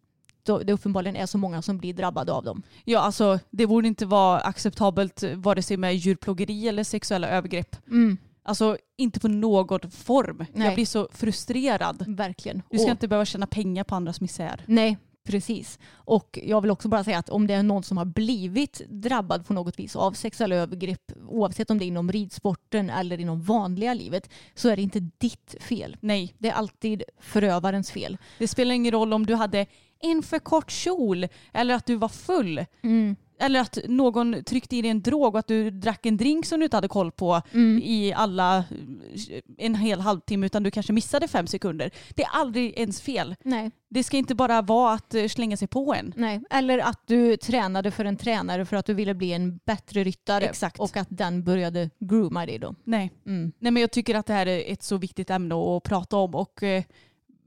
[0.65, 2.63] det uppenbarligen är så många som blir drabbade av dem.
[2.85, 7.75] Ja, alltså det borde inte vara acceptabelt vare sig med djurplågeri eller sexuella övergrepp.
[8.45, 10.45] Alltså inte på någon form.
[10.53, 10.65] Nej.
[10.67, 12.03] Jag blir så frustrerad.
[12.07, 12.61] Verkligen.
[12.69, 14.63] Du ska Och- inte behöva tjäna pengar på andras misär.
[14.67, 15.79] Nej, precis.
[15.93, 19.45] Och jag vill också bara säga att om det är någon som har blivit drabbad
[19.47, 23.93] på något vis av sexuella övergrepp, oavsett om det är inom ridsporten eller inom vanliga
[23.93, 25.97] livet, så är det inte ditt fel.
[25.99, 28.17] Nej, Det är alltid förövarens fel.
[28.39, 29.65] det spelar ingen roll om du hade
[29.99, 32.65] en för kort kjol eller att du var full.
[33.39, 36.59] Eller att någon tryckte i dig en drog och att du drack en drink som
[36.59, 37.41] du inte hade koll på
[37.81, 38.63] i alla
[39.57, 41.91] en hel halvtimme utan du kanske missade fem sekunder.
[42.09, 43.35] Det är aldrig ens fel.
[43.43, 46.13] Nej, Det ska inte bara vara att eh, slänga sig på en.
[46.17, 46.41] nej.
[46.49, 50.45] Eller att du tränade för en tränare för att du ville bli en bättre ryttare
[50.45, 50.79] Exakt.
[50.79, 52.75] och att den började grooma dig då.
[52.83, 53.11] Nej.
[53.25, 53.51] Mm.
[53.59, 56.35] Nej men jag tycker att det här är ett så viktigt ämne att prata om
[56.35, 56.83] och eh,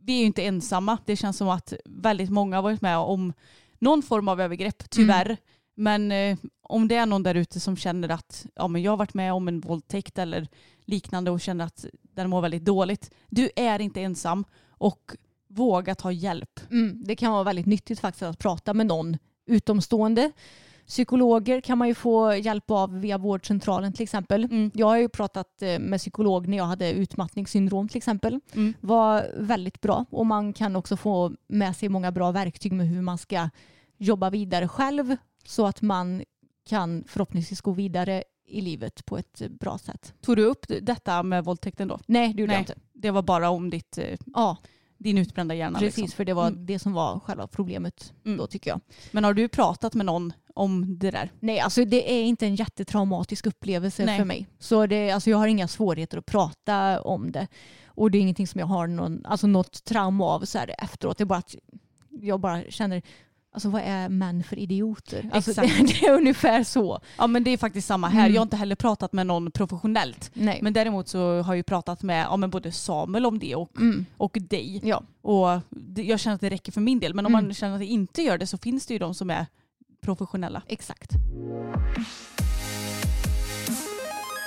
[0.00, 0.98] vi är ju inte ensamma.
[1.06, 3.32] Det känns som att väldigt många har varit med om
[3.78, 5.36] någon form av övergrepp, tyvärr.
[5.76, 8.96] Men eh, om det är någon där ute som känner att ja, men jag har
[8.96, 10.48] varit med om en våldtäkt eller
[10.84, 13.10] liknande och känner att den mår väldigt dåligt.
[13.28, 15.16] Du är inte ensam och
[15.48, 16.60] våga ta hjälp.
[16.70, 19.16] Mm, det kan vara väldigt nyttigt faktiskt att prata med någon
[19.46, 20.32] utomstående.
[20.86, 24.44] Psykologer kan man ju få hjälp av via vårdcentralen till exempel.
[24.44, 24.70] Mm.
[24.74, 28.40] Jag har ju pratat eh, med psykolog när jag hade utmattningssyndrom till exempel.
[28.54, 28.74] Mm.
[28.80, 33.02] var väldigt bra och man kan också få med sig många bra verktyg med hur
[33.02, 33.48] man ska
[33.98, 35.16] jobba vidare själv
[35.46, 36.24] så att man
[36.68, 40.14] kan förhoppningsvis gå vidare i livet på ett eh, bra sätt.
[40.20, 41.98] Tog du upp detta med våldtäkten då?
[42.06, 42.56] Nej, det gjorde Nej.
[42.56, 42.74] jag inte.
[42.92, 44.56] Det var bara om ditt, eh, Ja,
[44.98, 45.78] din utbrända hjärna.
[45.78, 46.16] precis, liksom.
[46.16, 46.66] för det var Mm.
[46.66, 48.38] det som var själva problemet Mm.
[48.38, 48.80] då tycker jag.
[49.10, 51.32] Men har du pratat med någon om det där?
[51.40, 54.18] Nej, alltså det är inte en jättetraumatisk upplevelse Nej.
[54.18, 54.46] för mig.
[54.58, 57.46] Så det, alltså jag har inga svårigheter att prata om det.
[57.86, 61.18] Och det är ingenting som jag har någon, alltså något trauma av så här efteråt.
[61.18, 61.54] Det är bara att
[62.10, 63.02] jag bara känner,
[63.56, 65.30] alltså vad är män för idioter?
[65.32, 67.00] Alltså det, är ungefär så.
[67.18, 68.20] Ja men det är faktiskt samma här.
[68.20, 68.34] Mm.
[68.34, 70.30] Jag har inte heller pratat med någon professionellt.
[70.34, 70.58] Nej.
[70.62, 73.76] Men däremot så har jag ju pratat med ja, men både Samuel om det och,
[73.76, 74.06] Mm.
[74.16, 74.80] och dig.
[74.84, 75.02] Ja.
[75.22, 77.14] Och det, jag känner att det räcker för min del.
[77.14, 77.44] Men om Mm.
[77.46, 79.46] man känner att det inte gör det så finns det ju de som är
[80.00, 80.62] professionella.
[80.66, 81.10] Exakt.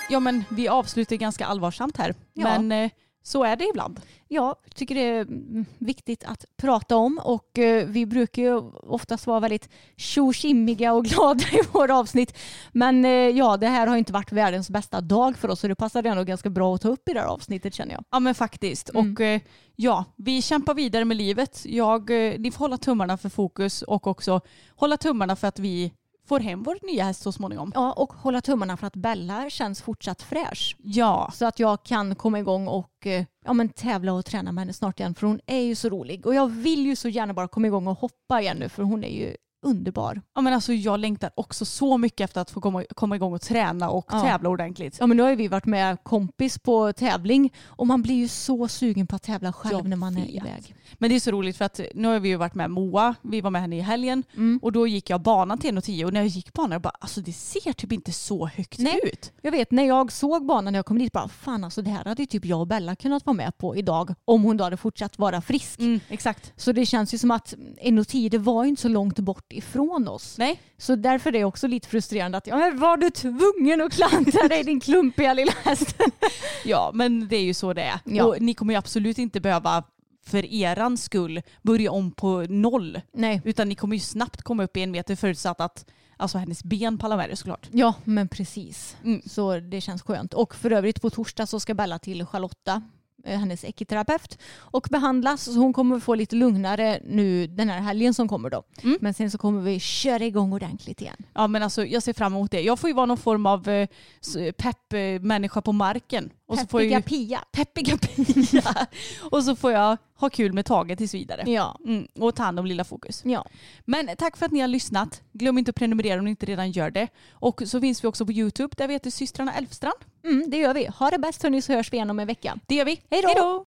[0.09, 2.13] Ja men vi avslutar ganska allvarsamt här.
[2.33, 2.43] Ja.
[2.61, 2.91] Men eh,
[3.23, 3.99] så är det ibland.
[4.27, 9.27] Jag tycker det är mm, viktigt att prata om och eh, vi brukar ju oftast
[9.27, 12.37] vara väldigt tjoskimmiga och glada i våra avsnitt.
[12.71, 15.75] Men eh, ja, det här har inte varit världens bästa dag för oss så det
[15.75, 18.03] passade ändå ganska bra att ta upp i det här avsnittet känner jag.
[18.11, 18.89] Ja men faktiskt.
[18.89, 19.13] Mm.
[19.13, 19.41] Och eh,
[19.75, 21.61] ja, vi kämpar vidare med livet.
[21.65, 22.09] Jag,
[22.39, 24.41] ni får hålla tummarna för fokus och också
[24.75, 25.93] hålla tummarna för att vi
[26.29, 27.71] får hem vår nya häst så småningom.
[27.75, 30.75] Ja, och hålla tummarna för att Bella känns fortsatt fräsch.
[30.79, 34.61] Ja, Så att jag kan komma igång och eh, ja, men tävla och träna med
[34.61, 35.15] henne snart igen.
[35.15, 36.25] För hon är ju så rolig.
[36.25, 38.69] Och jag vill ju så gärna bara komma igång och hoppa igen nu.
[38.69, 40.21] För hon är ju underbar.
[40.35, 43.41] Ja, men alltså, jag längtar också så mycket efter att få komma, komma igång och
[43.41, 44.21] träna och Ja.
[44.21, 44.97] tävla ordentligt.
[44.99, 48.27] Ja men nu har ju vi varit med kompis på tävling och man blir ju
[48.27, 50.29] så sugen på att tävla själv Jag när man är vet.
[50.29, 50.75] iväg.
[50.97, 53.41] Men det är så roligt för att nu har vi ju varit med Moa, vi
[53.41, 54.59] var med henne i helgen Mm.
[54.61, 57.21] och då gick jag banan till 1,10 och när jag gick banan jag bara alltså
[57.21, 58.99] det ser typ inte så högt Nej.
[59.03, 59.31] ut.
[59.41, 62.05] Jag vet när jag såg banan när jag kom dit bara fan alltså det här
[62.05, 64.77] hade ju typ jag och Bella kunnat vara med på idag om hon då hade
[64.77, 65.79] fortsatt vara frisk.
[65.79, 66.53] Mm, exakt.
[66.55, 70.07] Så det känns ju som att 1,10 det var ju inte så långt bort ifrån
[70.07, 70.37] oss.
[70.37, 70.61] Nej.
[70.77, 74.63] Så därför är det också lite frustrerande att ja, var du tvungen att klanta dig
[74.63, 75.95] din klumpiga lilla häst?
[76.65, 77.99] Ja men det är ju så det är.
[78.05, 78.23] Ja.
[78.23, 79.83] Och ni kommer ju absolut inte behöva
[80.25, 83.01] för eran skull börja om på noll.
[83.13, 83.41] Nej.
[83.45, 85.85] Utan ni kommer ju snabbt komma upp i en meter förutsatt att
[86.17, 87.69] alltså, hennes ben pallar med det såklart.
[87.71, 88.97] Ja men precis.
[89.03, 89.21] Mm.
[89.25, 90.33] Så det känns skönt.
[90.33, 92.81] Och för övrigt på torsdag så ska Bella till Charlotta,
[93.25, 95.43] hennes ekiterapeut, och behandlas.
[95.43, 98.63] Så hon kommer få lite lugnare nu den här helgen som kommer då.
[98.83, 98.97] Mm.
[99.01, 101.15] Men sen så kommer vi köra igång ordentligt igen.
[101.33, 102.61] Ja men alltså jag ser fram emot det.
[102.61, 103.87] Jag får ju vara någon form av eh,
[104.21, 105.19] s- pepp eh,
[105.61, 106.29] på marken.
[106.47, 107.43] Och så får jag Peppiga ju, Pia.
[107.51, 108.87] peppiga Pia.
[109.31, 111.43] och så får jag ha kul med taget tills vidare.
[111.47, 111.79] Ja.
[111.85, 113.21] Mm, och ta hand om lilla fokus.
[113.25, 113.45] Ja.
[113.85, 115.21] Men tack för att ni har lyssnat.
[115.31, 117.07] Glöm inte att prenumerera om ni inte redan gör det.
[117.31, 119.99] Och så finns vi också på YouTube där vi heter systrarna Elfstrand.
[120.25, 120.85] Mm, det gör vi.
[120.85, 122.59] Ha det bäst hörni så hörs vi igen om en vecka.
[122.67, 123.01] Det gör vi.
[123.09, 123.65] Hej då!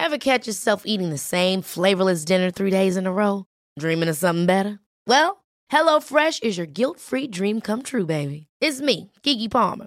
[0.00, 3.44] Ever catch yourself eating the same flavorless dinner three days in a row?
[3.80, 4.78] Dreaming of something better?
[5.06, 5.36] Well,
[5.72, 8.46] HelloFresh is your guilt-free dream come true, baby.
[8.60, 9.86] It's me, Kiki Palmer.